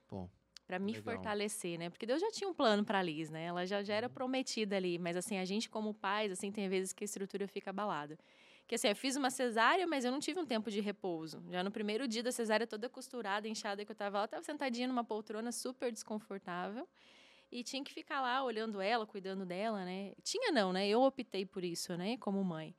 [0.09, 0.29] Bom.
[0.65, 1.03] Para me legal.
[1.03, 1.89] fortalecer, né?
[1.89, 3.45] Porque Deus já tinha um plano para a Liz, né?
[3.45, 4.13] Ela já, já era uhum.
[4.13, 7.69] prometida ali, mas assim, a gente como pais, assim, tem vezes que a estrutura fica
[7.69, 8.17] abalada.
[8.67, 11.41] Que assim, eu fiz uma cesárea, mas eu não tive um tempo de repouso.
[11.49, 14.87] Já no primeiro dia da cesárea, toda costurada, inchada que eu tava eu tava sentadinha
[14.89, 16.85] numa poltrona super desconfortável
[17.49, 20.13] e tinha que ficar lá olhando ela, cuidando dela, né?
[20.21, 20.85] Tinha não, né?
[20.87, 22.75] Eu optei por isso, né, como mãe.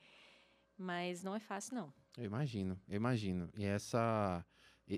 [0.77, 1.93] Mas não é fácil não.
[2.19, 3.49] Eu imagino, eu imagino.
[3.57, 4.45] E essa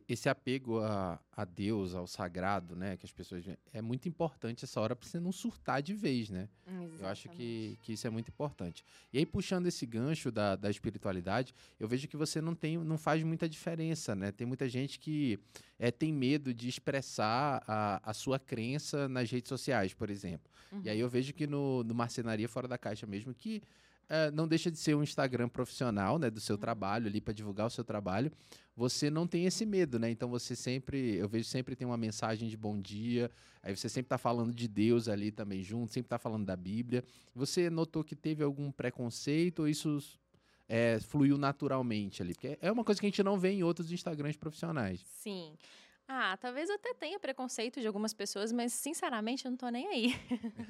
[0.08, 4.80] esse apego a, a Deus, ao sagrado, né, que as pessoas é muito importante essa
[4.80, 6.48] hora para você não surtar de vez, né?
[6.64, 7.00] Exatamente.
[7.00, 8.84] Eu acho que, que isso é muito importante.
[9.12, 12.96] E aí puxando esse gancho da, da espiritualidade, eu vejo que você não tem, não
[12.96, 14.30] faz muita diferença, né?
[14.30, 15.40] Tem muita gente que
[15.76, 20.48] é, tem medo de expressar a, a sua crença nas redes sociais, por exemplo.
[20.70, 20.82] Uhum.
[20.84, 23.60] E aí eu vejo que no, no Marcenaria Fora da Caixa mesmo que
[24.11, 26.61] é, não deixa de ser um Instagram profissional, né, do seu uhum.
[26.61, 28.32] trabalho ali para divulgar o seu trabalho.
[28.76, 30.11] Você não tem esse medo, né?
[30.11, 33.30] Então você sempre, eu vejo sempre tem uma mensagem de bom dia.
[33.62, 37.04] Aí você sempre está falando de Deus ali também junto, sempre está falando da Bíblia.
[37.34, 40.00] Você notou que teve algum preconceito ou isso
[40.68, 42.34] é, fluiu naturalmente ali?
[42.34, 45.04] Porque é uma coisa que a gente não vê em outros Instagrams profissionais.
[45.20, 45.54] Sim.
[46.08, 49.86] Ah, talvez eu até tenha preconceito de algumas pessoas, mas sinceramente eu não tô nem
[49.86, 50.14] aí.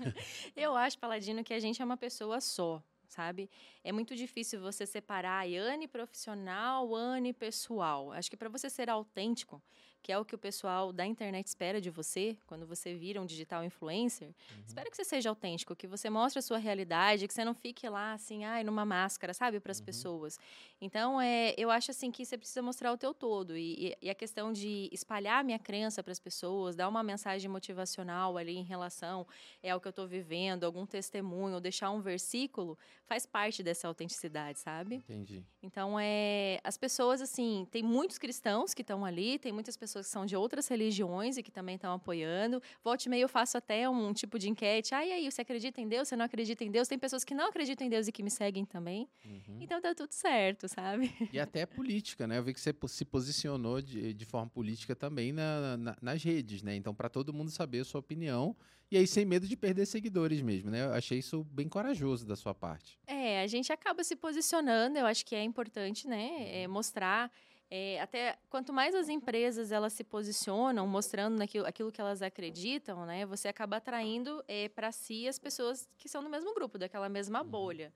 [0.55, 3.51] eu acho, Paladino, que a gente é uma pessoa só sabe?
[3.85, 8.13] É muito difícil você separar a Anne profissional, Anne pessoal.
[8.13, 9.63] Acho que para você ser autêntico,
[10.03, 13.27] que é o que o pessoal da internet espera de você, quando você vira um
[13.27, 14.63] digital influencer, uhum.
[14.67, 17.89] espera que você seja autêntico, que você mostre a sua realidade, que você não fique
[17.89, 19.85] lá assim, ai, numa máscara, sabe, para as uhum.
[19.85, 20.39] pessoas.
[20.81, 24.15] Então, é, eu acho assim que você precisa mostrar o teu todo e, e a
[24.15, 28.65] questão de espalhar a minha crença para as pessoas, dar uma mensagem motivacional ali em
[28.65, 29.27] relação
[29.63, 34.59] é ao que eu estou vivendo, algum testemunho, deixar um versículo, faz parte dessa autenticidade,
[34.59, 34.97] sabe?
[34.97, 35.45] Entendi.
[35.63, 40.07] Então, é, as pessoas assim, tem muitos cristãos que estão ali, tem muitas pessoas pessoas
[40.07, 42.63] que são de outras religiões e que também estão apoiando.
[42.83, 44.95] Volte e meio eu faço até um tipo de enquete.
[44.95, 46.09] Ah, e aí, você acredita em Deus?
[46.09, 46.89] Você não acredita em Deus?
[46.89, 49.09] Tem pessoas que não acreditam em Deus e que me seguem também.
[49.25, 49.59] Uhum.
[49.61, 51.13] Então tá tudo certo, sabe?
[51.33, 52.39] E até política, né?
[52.39, 56.63] Eu vi que você se posicionou de, de forma política também na, na, nas redes,
[56.63, 56.75] né?
[56.75, 58.57] Então, para todo mundo saber a sua opinião.
[58.91, 60.85] E aí, sem medo de perder seguidores mesmo, né?
[60.85, 62.99] Eu achei isso bem corajoso da sua parte.
[63.07, 66.63] É, a gente acaba se posicionando, eu acho que é importante, né?
[66.63, 67.31] É mostrar
[67.71, 73.07] é, até quanto mais as empresas elas se posicionam, mostrando naquilo, aquilo que elas acreditam,
[73.07, 77.09] né, você acaba atraindo é, para si as pessoas que são do mesmo grupo, daquela
[77.09, 77.49] mesma uhum.
[77.49, 77.93] bolha.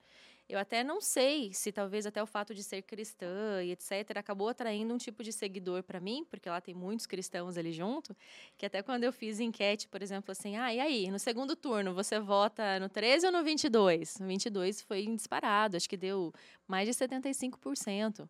[0.47, 4.15] Eu até não sei se talvez até o fato de ser cristã e etc.
[4.15, 8.15] acabou atraindo um tipo de seguidor para mim, porque lá tem muitos cristãos ali junto,
[8.55, 11.95] que até quando eu fiz enquete, por exemplo, assim, ah, e aí, no segundo turno,
[11.95, 14.19] você vota no 13 ou no 22?
[14.19, 16.31] No 22 foi disparado, acho que deu
[16.67, 18.29] mais de 75%.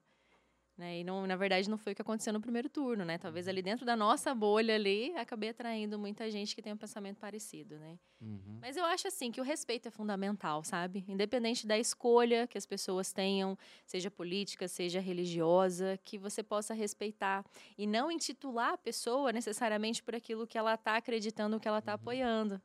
[0.78, 1.00] Né?
[1.00, 3.18] E não, na verdade não foi o que aconteceu no primeiro turno, né?
[3.18, 7.18] Talvez ali dentro da nossa bolha ali acabei atraindo muita gente que tem um pensamento
[7.18, 7.98] parecido, né?
[8.20, 8.60] Uhum.
[8.60, 11.06] Mas eu acho assim que o respeito é fundamental, sabe?
[11.08, 17.46] Independente da escolha que as pessoas tenham, seja política, seja religiosa, que você possa respeitar
[17.78, 21.94] e não intitular a pessoa necessariamente por aquilo que ela está acreditando, que ela está
[21.94, 21.96] uhum.
[22.02, 22.62] apoiando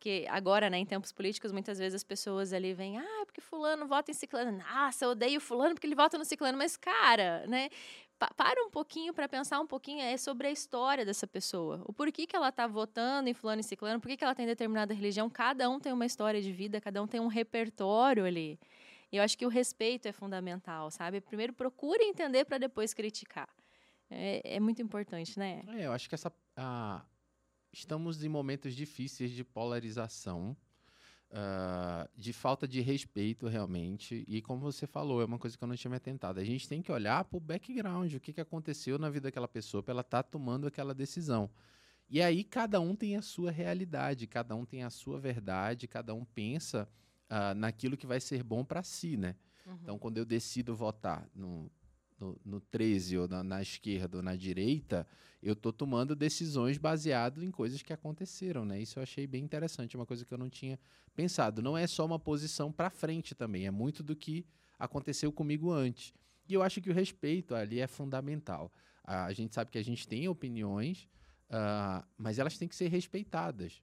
[0.00, 3.86] que agora, né, em tempos políticos, muitas vezes as pessoas ali vêm, ah, porque fulano
[3.86, 4.50] vota em ciclano.
[4.56, 6.56] Nossa, eu odeio fulano porque ele vota no ciclano.
[6.56, 7.68] Mas, cara, né,
[8.18, 11.82] para um pouquinho para pensar um pouquinho é sobre a história dessa pessoa.
[11.84, 14.94] O porquê que ela está votando em fulano e ciclano, por que ela tem determinada
[14.94, 15.28] religião.
[15.28, 18.58] Cada um tem uma história de vida, cada um tem um repertório ali.
[19.12, 21.20] E eu acho que o respeito é fundamental, sabe?
[21.20, 23.48] Primeiro procure entender para depois criticar.
[24.08, 25.62] É, é, muito importante, né?
[25.68, 26.32] É, eu acho que essa...
[26.56, 27.02] A
[27.72, 30.56] estamos em momentos difíceis de polarização,
[31.30, 34.24] uh, de falta de respeito realmente.
[34.26, 36.38] E como você falou, é uma coisa que eu não tinha me atentado.
[36.38, 39.48] A gente tem que olhar para o background, o que, que aconteceu na vida daquela
[39.48, 41.50] pessoa para ela estar tá tomando aquela decisão.
[42.08, 46.12] E aí cada um tem a sua realidade, cada um tem a sua verdade, cada
[46.12, 46.88] um pensa
[47.30, 49.36] uh, naquilo que vai ser bom para si, né?
[49.64, 49.78] Uhum.
[49.82, 51.70] Então, quando eu decido votar no,
[52.20, 55.06] no, no 13 ou na, na, esquerda ou na direita,
[55.42, 58.80] eu estou tomando decisões baseado em coisas que aconteceram, né?
[58.80, 60.78] Isso eu achei bem interessante, uma coisa que eu não tinha
[61.16, 61.62] pensado.
[61.62, 64.46] Não é só uma posição para frente também, é muito do que
[64.78, 66.12] aconteceu comigo antes.
[66.48, 68.72] E eu acho que o respeito ali é fundamental.
[69.02, 71.08] A, a gente sabe que a gente tem opiniões,
[71.48, 73.80] uh, mas elas têm que ser respeitadas.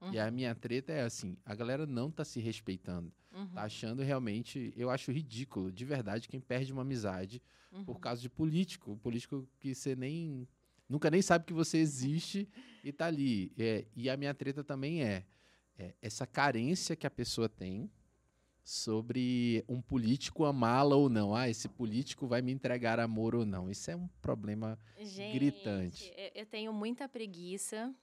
[0.00, 0.12] Uhum.
[0.12, 0.32] E a uhum.
[0.32, 3.12] minha treta é assim, a galera não tá se respeitando.
[3.32, 3.48] Uhum.
[3.48, 7.84] Tá achando realmente, eu acho ridículo, de verdade, quem perde uma amizade uhum.
[7.84, 8.96] por causa de político.
[8.98, 10.48] Político que você nem.
[10.88, 12.48] Nunca nem sabe que você existe
[12.82, 13.52] e tá ali.
[13.58, 15.24] É, e a minha treta também é,
[15.78, 17.90] é essa carência que a pessoa tem
[18.62, 21.34] sobre um político amá-la ou não.
[21.34, 23.70] Ah, esse político vai me entregar amor ou não.
[23.70, 26.12] Isso é um problema Gente, gritante.
[26.34, 27.94] Eu tenho muita preguiça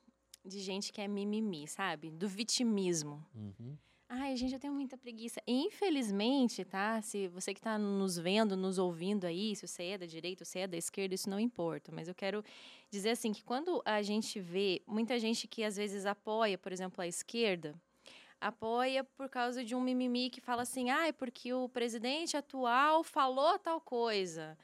[0.47, 2.09] de gente que é mimimi, sabe?
[2.09, 3.25] Do vitimismo.
[3.35, 3.77] Uhum.
[4.09, 5.41] Ai, gente, eu tenho muita preguiça.
[5.45, 7.01] Infelizmente, tá?
[7.01, 10.59] Se você que está nos vendo, nos ouvindo aí, se você é da direita, se
[10.59, 11.91] é da esquerda, isso não importa.
[11.91, 12.41] Mas eu quero
[12.89, 17.01] dizer assim que quando a gente vê muita gente que às vezes apoia, por exemplo,
[17.01, 17.75] a esquerda,
[18.39, 23.03] apoia por causa de um mimimi que fala assim, ah, é porque o presidente atual
[23.03, 24.57] falou tal coisa.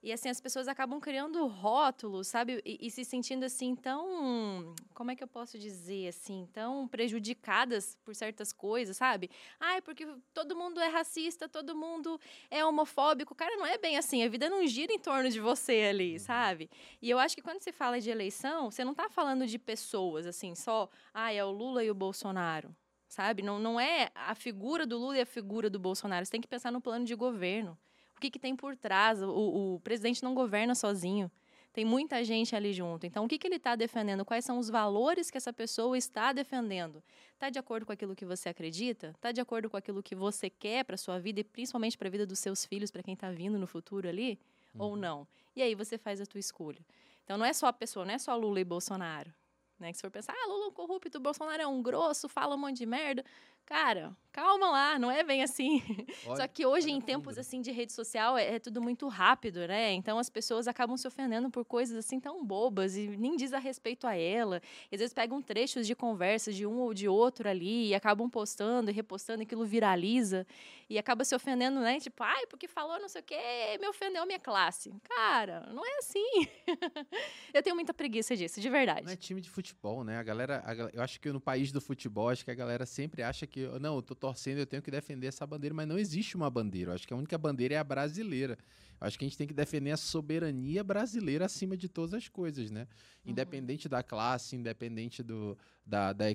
[0.00, 2.62] E assim, as pessoas acabam criando rótulos, sabe?
[2.64, 4.74] E, e, se sentindo assim tão.
[4.94, 6.48] Como é que eu posso dizer assim?
[6.52, 9.28] Tão prejudicadas por certas coisas, sabe?
[9.58, 13.34] Ai, porque todo mundo é racista, todo mundo é homofóbico.
[13.34, 14.22] Cara, não é bem assim.
[14.22, 16.18] A vida não gira em torno de você ali, uhum.
[16.20, 16.70] sabe?
[17.02, 20.26] E eu acho que quando se fala de eleição, você não está falando de pessoas,
[20.26, 20.88] assim, só.
[21.12, 22.74] Ah, é o Lula e o Bolsonaro
[23.10, 23.42] sabe?
[23.42, 26.26] Não, não é a figura do Lula e a figura do Bolsonaro.
[26.26, 27.76] Você tem que pensar no plano de governo
[28.18, 29.22] o que, que tem por trás.
[29.22, 31.30] O, o, presidente não governa sozinho.
[31.72, 33.06] Tem muita gente ali junto.
[33.06, 34.24] Então, o que, que ele está defendendo?
[34.24, 37.02] Quais são os valores que essa pessoa está defendendo?
[37.34, 39.10] Está de acordo com aquilo que você acredita?
[39.10, 42.10] Está de acordo com aquilo que você quer para sua vida e principalmente para a
[42.10, 44.40] vida dos seus filhos, para quem está vindo no futuro ali?
[44.74, 44.82] Uhum.
[44.82, 45.28] Ou não?
[45.54, 46.84] E aí você faz a tua escolha.
[47.22, 49.32] Então, não é só a pessoa, não é só Lula e Bolsonaro.
[49.78, 49.92] Né?
[49.92, 52.58] Que se for pensar, ah, Lula é um corrupto, Bolsonaro é um grosso, fala um
[52.58, 53.24] monte de merda.
[53.68, 55.82] Cara, calma lá, não é bem assim.
[56.24, 59.66] Olha, Só que hoje, em tempos assim de rede social, é, é, tudo muito rápido,
[59.68, 59.92] né?
[59.92, 63.58] Então as pessoas acabam se ofendendo por coisas assim tão bobas e nem diz a
[63.58, 64.62] respeito a ela.
[64.90, 68.30] E, às vezes pegam trechos de conversas de um ou de outro ali e acabam
[68.30, 70.46] postando e repostando, e aquilo viraliza
[70.88, 72.00] e acaba se ofendendo, né?
[72.00, 73.36] Tipo, ai, porque falou não sei o quê,
[73.78, 74.94] me ofendeu a minha classe.
[75.04, 76.48] Cara, não é assim.
[77.52, 79.04] eu tenho muita preguiça disso, de verdade.
[79.04, 80.16] Não é time de futebol, né?
[80.16, 83.22] A galera, a, eu acho que no país do futebol, acho que a galera sempre
[83.22, 85.98] acha que que, não, eu tô torcendo, eu tenho que defender essa bandeira, mas não
[85.98, 86.92] existe uma bandeira.
[86.92, 88.56] Eu acho que a única bandeira é a brasileira.
[89.00, 92.28] Eu acho que a gente tem que defender a soberania brasileira acima de todas as
[92.28, 92.82] coisas, né?
[93.24, 93.32] Uhum.
[93.32, 96.26] Independente da classe, independente do, da, da,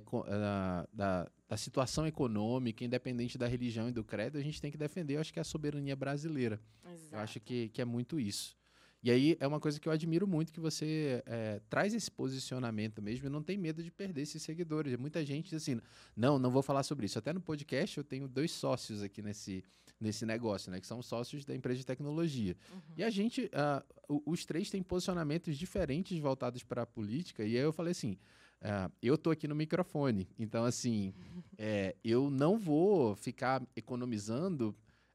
[0.93, 5.15] da, da, situação econômica, independente da religião e do credo, a gente tem que defender,
[5.15, 6.59] eu acho que é a soberania brasileira.
[6.85, 7.15] Exato.
[7.15, 8.55] Eu acho que, que é muito isso.
[9.03, 13.01] E aí é uma coisa que eu admiro muito que você é, traz esse posicionamento
[13.01, 14.95] mesmo e não tem medo de perder esses seguidores.
[14.95, 15.81] Muita gente diz assim,
[16.15, 17.19] não, não vou falar sobre isso.
[17.19, 19.61] Até no podcast eu tenho dois sócios aqui nesse,
[19.99, 20.79] nesse negócio, né?
[20.79, 22.55] Que são sócios da empresa de tecnologia.
[22.71, 22.81] Uhum.
[22.95, 23.51] E a gente,
[24.07, 27.43] uh, os três têm posicionamentos diferentes voltados para a política.
[27.43, 28.17] E aí eu falei assim,
[28.61, 31.13] uh, eu tô aqui no microfone, então assim,
[31.57, 34.73] é, eu não vou ficar economizando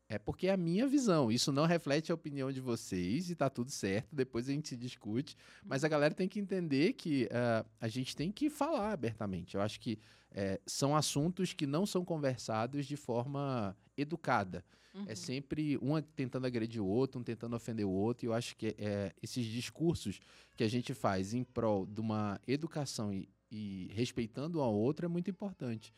[0.08, 1.30] É porque é a minha visão.
[1.30, 4.08] Isso não reflete a opinião de vocês e tá tudo certo.
[4.10, 5.36] Depois a gente se discute.
[5.64, 9.54] Mas a galera tem que entender que uh, a gente tem que falar abertamente.
[9.54, 9.98] Eu acho que
[10.30, 14.64] é, são assuntos que não são conversados de forma educada.
[14.94, 15.04] É uhum.
[15.08, 18.24] É sempre um tentando agredir o outro, um tentando ofender o outro.
[18.24, 20.20] E eu acho que é, esses discursos
[20.56, 25.04] que a gente faz em prol de uma educação e, e respeitando um ao outro
[25.04, 25.92] é muito importante.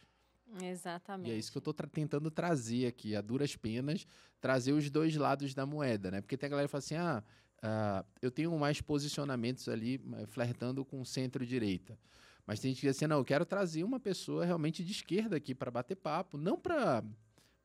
[0.62, 1.30] Exatamente.
[1.30, 4.06] E é isso que eu estou tra tentando trazer aqui, a duras penas,
[4.40, 6.20] trazer os dois lados da moeda, né?
[6.20, 7.22] Porque tem a galera que fala assim, ah,
[7.62, 11.98] uh, eu tenho mais posicionamentos ali flertando com centro-direita.
[12.46, 15.36] Mas tem gente que diz assim, não, eu quero trazer uma pessoa realmente de esquerda
[15.36, 17.04] aqui para bater papo, não para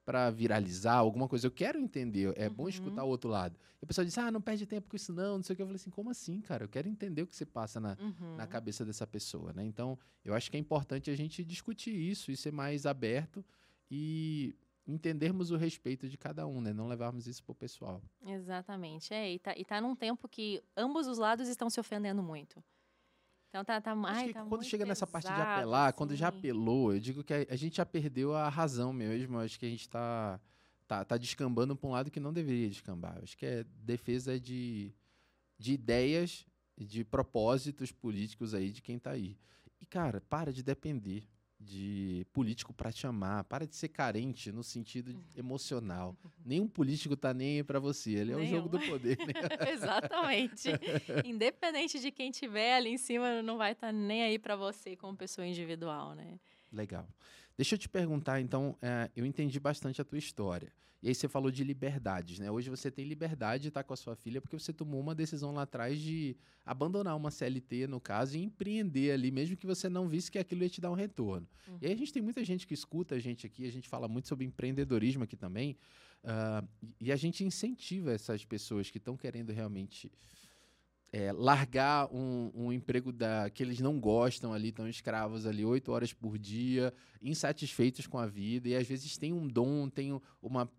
[0.06, 1.48] para viralizar alguma coisa.
[1.48, 2.54] Eu quero entender, é uhum.
[2.54, 3.58] bom escutar o outro lado.
[3.82, 5.62] E a pessoa diz, ah, não perde tempo com isso não, não sei o que.
[5.64, 6.64] Eu falei assim, como assim, cara?
[6.64, 8.36] Eu quero entender o que se passa na, uhum.
[8.36, 9.66] na cabeça dessa pessoa, né?
[9.66, 13.44] Então, eu acho que é importante a gente discutir isso e ser mais aberto
[13.90, 14.56] e
[14.88, 16.72] entendermos o respeito de cada um, né?
[16.72, 18.02] Não levarmos isso pro pessoal.
[18.24, 19.12] Exatamente.
[19.12, 22.64] É, e tá, e tá num tempo que ambos os lados estão se ofendendo muito.
[23.56, 25.98] Então tá, tá, ai, tá quando chega nessa parte de apelar, assim.
[25.98, 26.40] quando já assim.
[26.40, 29.40] apelou, eu digo que a, a, gente já perdeu a razão mesmo.
[29.40, 30.42] Acho que a gente tá,
[30.86, 33.18] tá, tá descambando para um lado que não deveria descambar.
[33.24, 34.94] Acho que é defesa de,
[35.58, 36.46] de ideias,
[36.78, 39.38] de propósitos políticos aí de quem tá aí.
[39.80, 41.24] E, cara, para de depender
[41.60, 43.44] de político para te amar.
[43.46, 45.24] Para de ser carente no sentido uhum.
[45.36, 46.18] emocional.
[46.46, 48.12] Nenhum político tá nem aí para você.
[48.12, 49.18] Ele é o jogo do poder.
[49.18, 49.34] Né?
[49.72, 50.70] Exatamente.
[51.26, 54.96] Independente de quem tiver ali em cima, não vai estar tá nem aí para você
[54.96, 56.40] como pessoa individual, né?
[56.72, 57.08] Legal.
[57.58, 60.74] Deixa eu te perguntar, então, é, eu entendi bastante a tua história.
[61.06, 62.50] E aí você falou de liberdades, né?
[62.50, 65.54] Hoje você tem liberdade de estar com a sua filha porque você tomou uma decisão
[65.54, 66.36] lá atrás de
[66.66, 70.64] abandonar uma CLT, no caso, e empreender ali, mesmo que você não visse que aquilo
[70.64, 71.48] ia te dar um retorno.
[71.68, 71.78] Uhum.
[71.80, 74.08] E aí a gente tem muita gente que escuta a gente aqui, a gente fala
[74.08, 75.78] muito sobre empreendedorismo aqui também,
[76.24, 76.68] uh,
[77.00, 80.12] e a gente incentiva essas pessoas que estão querendo realmente
[81.16, 85.94] é, largar um, um, emprego da, que eles não gostam ali, estão escravos ali oito
[85.94, 90.70] horas por dia, insatisfeitos com a vida, e às vezes tem um dom, tem uma,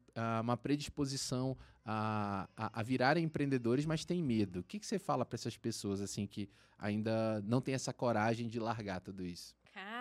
[0.43, 4.61] uma predisposição a, a, a virarem empreendedores, mas tem medo.
[4.61, 8.47] O que, que você fala para essas pessoas assim que ainda não têm essa coragem
[8.47, 9.57] de largar tudo isso?
[9.77, 9.96] cara,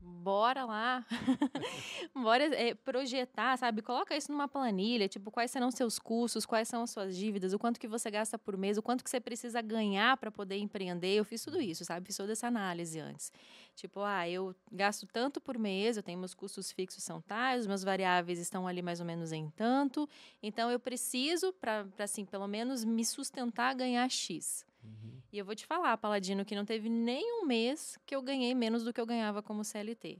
[0.00, 1.06] bora lá,
[2.14, 3.82] bora é, projetar, sabe?
[3.82, 7.58] Coloca isso numa planilha, tipo, quais serão seus custos, quais são as suas dívidas, o
[7.58, 11.14] quanto que você gasta por mês, o quanto que você precisa ganhar para poder empreender.
[11.14, 12.06] Eu fiz tudo isso, sabe?
[12.06, 13.32] Fiz toda essa análise antes.
[13.74, 17.66] Tipo, ah, eu gasto tanto por mês, eu tenho meus custos fixos são tais, os
[17.66, 20.08] meus variáveis estão ali mais ou menos em tanto,
[20.42, 24.66] então eu preciso, para, assim, pelo menos me sustentar, ganhar X.
[24.84, 25.21] Uhum.
[25.32, 28.84] E eu vou te falar, Paladino, que não teve nenhum mês que eu ganhei menos
[28.84, 30.18] do que eu ganhava como CLT.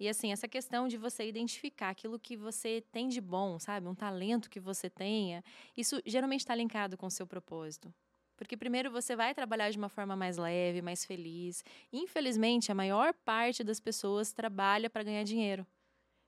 [0.00, 3.86] E assim, essa questão de você identificar aquilo que você tem de bom, sabe?
[3.86, 5.44] Um talento que você tenha,
[5.76, 7.94] isso geralmente está linkado com o seu propósito.
[8.36, 11.62] Porque primeiro você vai trabalhar de uma forma mais leve, mais feliz.
[11.92, 15.64] Infelizmente, a maior parte das pessoas trabalha para ganhar dinheiro.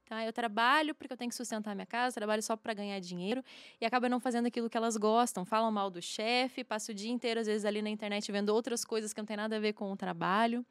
[0.07, 0.25] Tá?
[0.25, 3.43] Eu trabalho porque eu tenho que sustentar minha casa, trabalho só para ganhar dinheiro
[3.81, 5.45] e acaba não fazendo aquilo que elas gostam.
[5.45, 8.85] Falam mal do chefe, passo o dia inteiro, às vezes, ali na internet vendo outras
[8.85, 10.65] coisas que não tem nada a ver com o trabalho.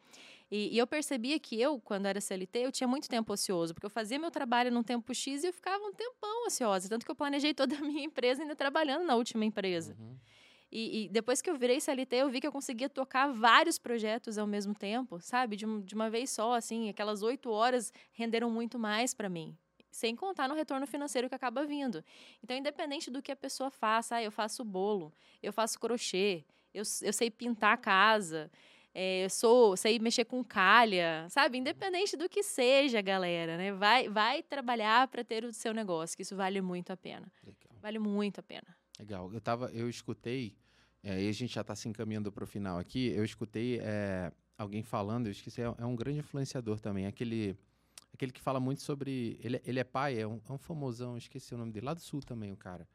[0.52, 3.88] E, e, eu percebia que eu, quando era CLT, eu tinha muito tempo ocioso, porque
[3.88, 6.88] eu fazia meu trabalho num tempo X e eu ficava um tempão ociosa.
[6.88, 9.96] Tanto que eu planejei toda a minha empresa ainda trabalhando na última empresa.
[10.00, 10.16] Uhum.
[10.76, 14.40] E, e, depois que eu virei CLT, eu vi que eu conseguia tocar vários projetos
[14.40, 15.56] ao mesmo tempo, sabe?
[15.56, 16.90] De, de uma vez só, assim.
[16.90, 19.56] Aquelas oito horas renderam muito mais para mim.
[19.92, 22.04] Sem contar no retorno financeiro que acaba vindo.
[22.44, 25.14] Então, independente do que a pessoa faça, ah, eu faço bolo,
[25.44, 26.44] eu faço crochê,
[26.74, 28.50] eu, eu sei pintar a casa,
[28.96, 31.60] é, eu sou, sei mexer com calha, sabe?
[31.60, 33.72] Independente do que seja, galera, né?
[33.74, 37.32] Vai, vai trabalhar para ter o seu negócio, que isso vale muito a pena.
[37.46, 37.78] Legal.
[37.80, 38.76] Vale muito a pena.
[39.00, 39.32] Legal.
[39.34, 40.56] Eu tava, eu escutei
[41.04, 43.08] é, e a gente já está se encaminhando para o final aqui.
[43.08, 47.58] Eu escutei é, alguém falando, eu esqueci, é, é, um grande influenciador também, aquele,
[48.14, 49.38] aquele que fala muito sobre.
[49.44, 52.02] Ele, ele é pai, é um, é um famosão, esqueci o nome dele, lá do
[52.02, 52.88] sul também, o cara.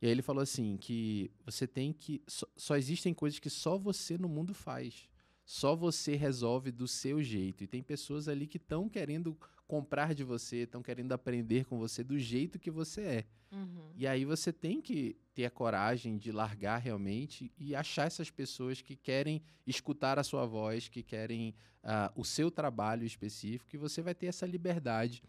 [0.00, 2.22] E aí ele falou assim: que você tem que.
[2.26, 5.08] Só, só existem coisas que só você no mundo faz.
[5.44, 7.64] Só você resolve do seu jeito.
[7.64, 9.36] E tem pessoas ali que estão querendo
[9.70, 13.24] comprar de você, estão querendo aprender com você do jeito que você é.
[13.52, 13.92] Uhum.
[13.96, 18.82] E aí você tem que ter a coragem de largar realmente e achar essas pessoas
[18.82, 21.54] que querem escutar a sua voz, que querem
[21.84, 25.22] uh, o seu trabalho específico, e você vai ter essa liberdade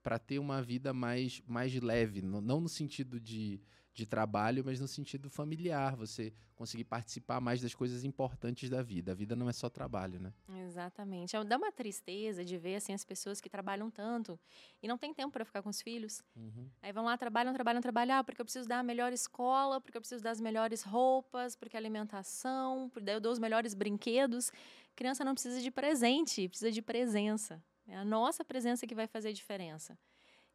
[0.00, 3.60] para ter uma vida mais, mais leve, não no sentido de,
[3.98, 9.10] de trabalho, mas no sentido familiar, você conseguir participar mais das coisas importantes da vida.
[9.12, 10.32] A vida não é só trabalho, né?
[10.66, 11.36] Exatamente.
[11.36, 14.38] É, dá uma tristeza de ver assim as pessoas que trabalham tanto
[14.80, 16.22] e não tem tempo para ficar com os filhos.
[16.36, 16.68] Uhum.
[16.80, 19.96] Aí vão lá, trabalham, trabalham, trabalham, ah, porque eu preciso dar a melhor escola, porque
[19.96, 24.52] eu preciso das melhores roupas, porque alimentação, porque eu dou os melhores brinquedos.
[24.94, 27.60] criança não precisa de presente, precisa de presença.
[27.86, 29.98] É a nossa presença que vai fazer a diferença.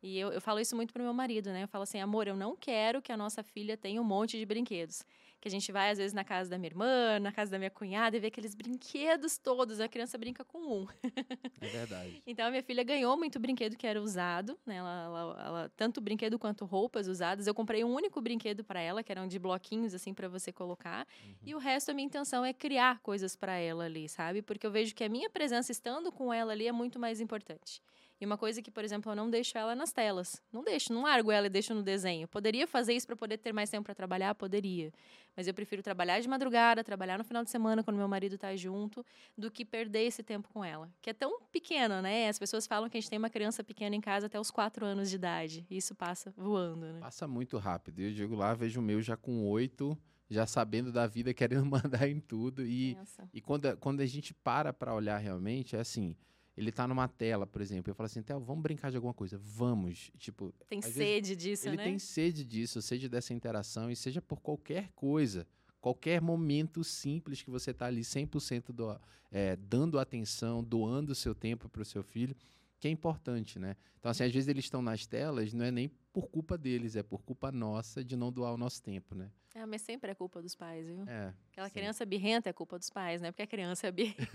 [0.03, 1.63] E eu, eu falo isso muito pro meu marido, né?
[1.63, 4.45] Eu falo assim, amor, eu não quero que a nossa filha tenha um monte de
[4.45, 5.01] brinquedos.
[5.39, 7.69] Que a gente vai, às vezes, na casa da minha irmã, na casa da minha
[7.69, 9.79] cunhada, e vê aqueles brinquedos todos.
[9.79, 10.87] A criança brinca com um.
[11.61, 12.21] É verdade.
[12.27, 14.75] então, a minha filha ganhou muito brinquedo que era usado, né?
[14.75, 17.47] Ela, ela, ela tanto brinquedo quanto roupas usadas.
[17.47, 21.07] Eu comprei um único brinquedo para ela, que eram de bloquinhos, assim, para você colocar.
[21.23, 21.33] Uhum.
[21.45, 24.41] E o resto, a minha intenção é criar coisas para ela ali, sabe?
[24.41, 27.81] Porque eu vejo que a minha presença estando com ela ali é muito mais importante.
[28.23, 30.41] E uma coisa que, por exemplo, eu não deixo ela nas telas.
[30.49, 32.25] Não deixo, não largo ela e deixo no desenho.
[32.25, 34.33] Poderia fazer isso para poder ter mais tempo para trabalhar?
[34.33, 34.93] Poderia.
[35.35, 38.55] Mas eu prefiro trabalhar de madrugada, trabalhar no final de semana quando meu marido está
[38.55, 39.05] junto,
[39.37, 40.89] do que perder esse tempo com ela.
[41.01, 42.29] Que é tão pequena, né?
[42.29, 44.85] As pessoas falam que a gente tem uma criança pequena em casa até os quatro
[44.85, 45.67] anos de idade.
[45.69, 47.01] E isso passa voando, né?
[47.01, 47.99] Passa muito rápido.
[47.99, 49.97] Eu digo lá, vejo o meu já com oito
[50.29, 52.65] já sabendo da vida, querendo mandar em tudo.
[52.65, 52.97] E,
[53.33, 56.15] e quando, quando a gente para para olhar realmente, é assim,
[56.55, 59.37] ele tá numa tela, por exemplo, eu falo assim, Theo, vamos brincar de alguma coisa,
[59.37, 60.11] vamos.
[60.17, 61.83] Tipo, tem sede disso, ele né?
[61.83, 65.47] Ele tem sede disso, sede dessa interação, e seja por qualquer coisa,
[65.81, 68.99] qualquer momento simples que você tá ali 100% do,
[69.31, 72.35] é, dando atenção, doando o seu tempo para o seu filho,
[72.83, 73.77] que é importante, né?
[73.97, 77.01] Então, assim, às vezes eles estão nas telas, não é nem por culpa deles, é
[77.01, 79.31] por culpa nossa de não doar o nosso tempo, né?
[79.55, 81.05] É, mas sempre é culpa dos pais, viu?
[81.07, 81.33] É.
[81.53, 81.75] Aquela sim.
[81.75, 83.31] criança birrenta é culpa dos pais, né?
[83.31, 84.27] Porque a criança é birrenta.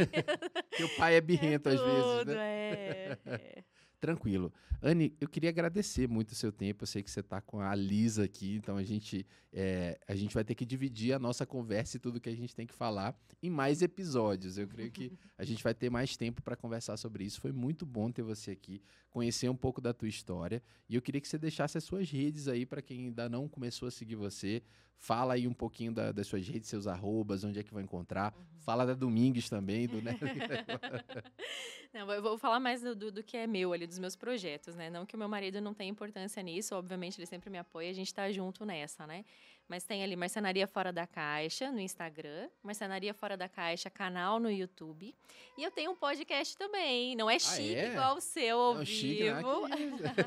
[0.71, 2.35] Porque o pai é birrento é às vezes, né?
[2.39, 3.65] É, é.
[4.01, 4.53] Tranquilo.
[4.81, 6.85] Anne, eu queria agradecer muito o seu tempo.
[6.85, 10.33] Eu sei que você está com a Lisa aqui, então a gente, é, a gente
[10.33, 13.19] vai ter que dividir a nossa conversa e tudo que a gente tem que falar
[13.43, 14.57] em mais episódios.
[14.57, 17.41] Eu creio que a gente vai ter mais tempo para conversar sobre isso.
[17.41, 18.81] Foi muito bom ter você aqui,
[19.11, 20.63] conhecer um pouco da tua história.
[20.89, 23.89] E eu queria que você deixasse as suas redes aí para quem ainda não começou
[23.89, 24.63] a seguir você.
[24.97, 28.35] Fala aí um pouquinho da, das suas redes, seus arrobas, onde é que vai encontrar.
[28.35, 28.61] Uhum.
[28.61, 30.19] Fala da Domingues também, do né?
[31.95, 34.75] não, eu vou falar mais do, do, do, que é meu ali, dos meus projetos,
[34.75, 34.91] né?
[34.91, 37.93] Não que o meu marido não tenha importância nisso, obviamente ele sempre me apoia, a
[37.93, 39.25] gente tá junto nessa, né?
[39.69, 44.51] Mas tem ali Marcenaria Fora da Caixa no Instagram, Marcenaria Fora da Caixa canal no
[44.51, 45.15] YouTube.
[45.59, 47.15] E eu tenho um podcast também.
[47.15, 47.93] Não é ah, chique é?
[47.93, 49.69] igual o seu ao não, vivo.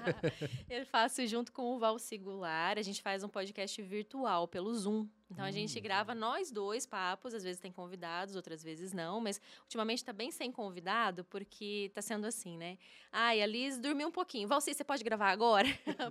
[0.69, 2.77] eu faço junto com o Val Sigular.
[2.77, 5.07] A gente faz um podcast virtual pelo Zoom.
[5.31, 5.81] Então, a gente hum.
[5.81, 10.29] grava nós dois papos, às vezes tem convidados, outras vezes não, mas ultimamente está bem
[10.29, 12.77] sem convidado, porque está sendo assim, né?
[13.11, 14.47] Ai, a Liz dormiu um pouquinho.
[14.47, 15.67] Valci, você pode gravar agora?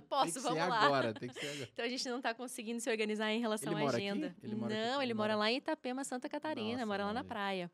[0.09, 0.79] Posso, tem que vamos ser lá.
[0.79, 1.69] Agora, tem que ser agora.
[1.71, 4.35] Então, a gente não está conseguindo se organizar em relação ele à agenda.
[4.41, 5.03] Ele não, aqui?
[5.03, 7.69] ele, mora, lá em Itapema, Santa Catarina, Nossa, mora lá na praia.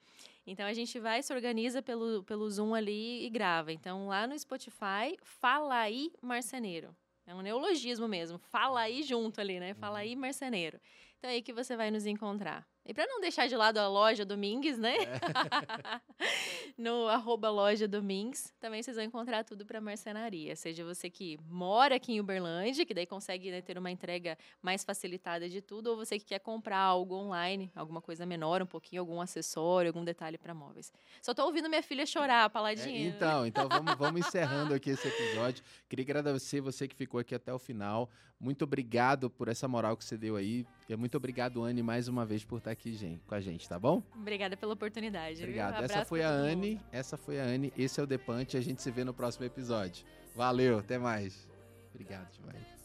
[0.45, 3.73] Então a gente vai, se organiza pelo, pelo Zoom ali e grava.
[3.73, 6.95] Então lá no Spotify, fala aí marceneiro.
[7.27, 8.37] É um neologismo mesmo.
[8.37, 9.73] Fala aí junto ali, né?
[9.73, 10.79] Fala aí marceneiro.
[11.17, 12.67] Então é aí que você vai nos encontrar.
[12.85, 14.95] E para não deixar de lado a loja Domingues, né?
[14.95, 15.99] É.
[16.77, 20.55] no arroba loja Domingues, também vocês vão encontrar tudo para marcenaria.
[20.55, 24.85] Seja você que mora aqui em Uberlândia, que daí consegue né, ter uma entrega mais
[24.85, 29.01] facilitada de tudo, ou você que quer comprar algo online, alguma coisa menor, um pouquinho,
[29.01, 30.93] algum acessório, algum detalhe para móveis.
[31.21, 32.99] Só tô ouvindo minha filha chorar, paladinha.
[32.99, 35.61] É, então, então vamos, vamos encerrando aqui esse episódio.
[35.89, 38.09] Queria agradecer você que ficou aqui até o final.
[38.39, 40.65] Muito obrigado por essa moral que você deu aí.
[40.89, 43.77] E muito obrigado, Anne, mais uma vez por estar aqui gente, com a gente, tá
[43.77, 44.01] bom?
[44.15, 45.41] Obrigada pela oportunidade.
[45.43, 45.81] Obrigado.
[45.81, 48.81] Um essa foi a Anne, essa foi a Anne, esse é o Depante, a gente
[48.81, 50.05] se vê no próximo episódio.
[50.35, 51.47] Valeu, até mais.
[51.93, 52.77] Obrigado demais.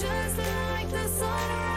[0.00, 1.67] just like the sunrise.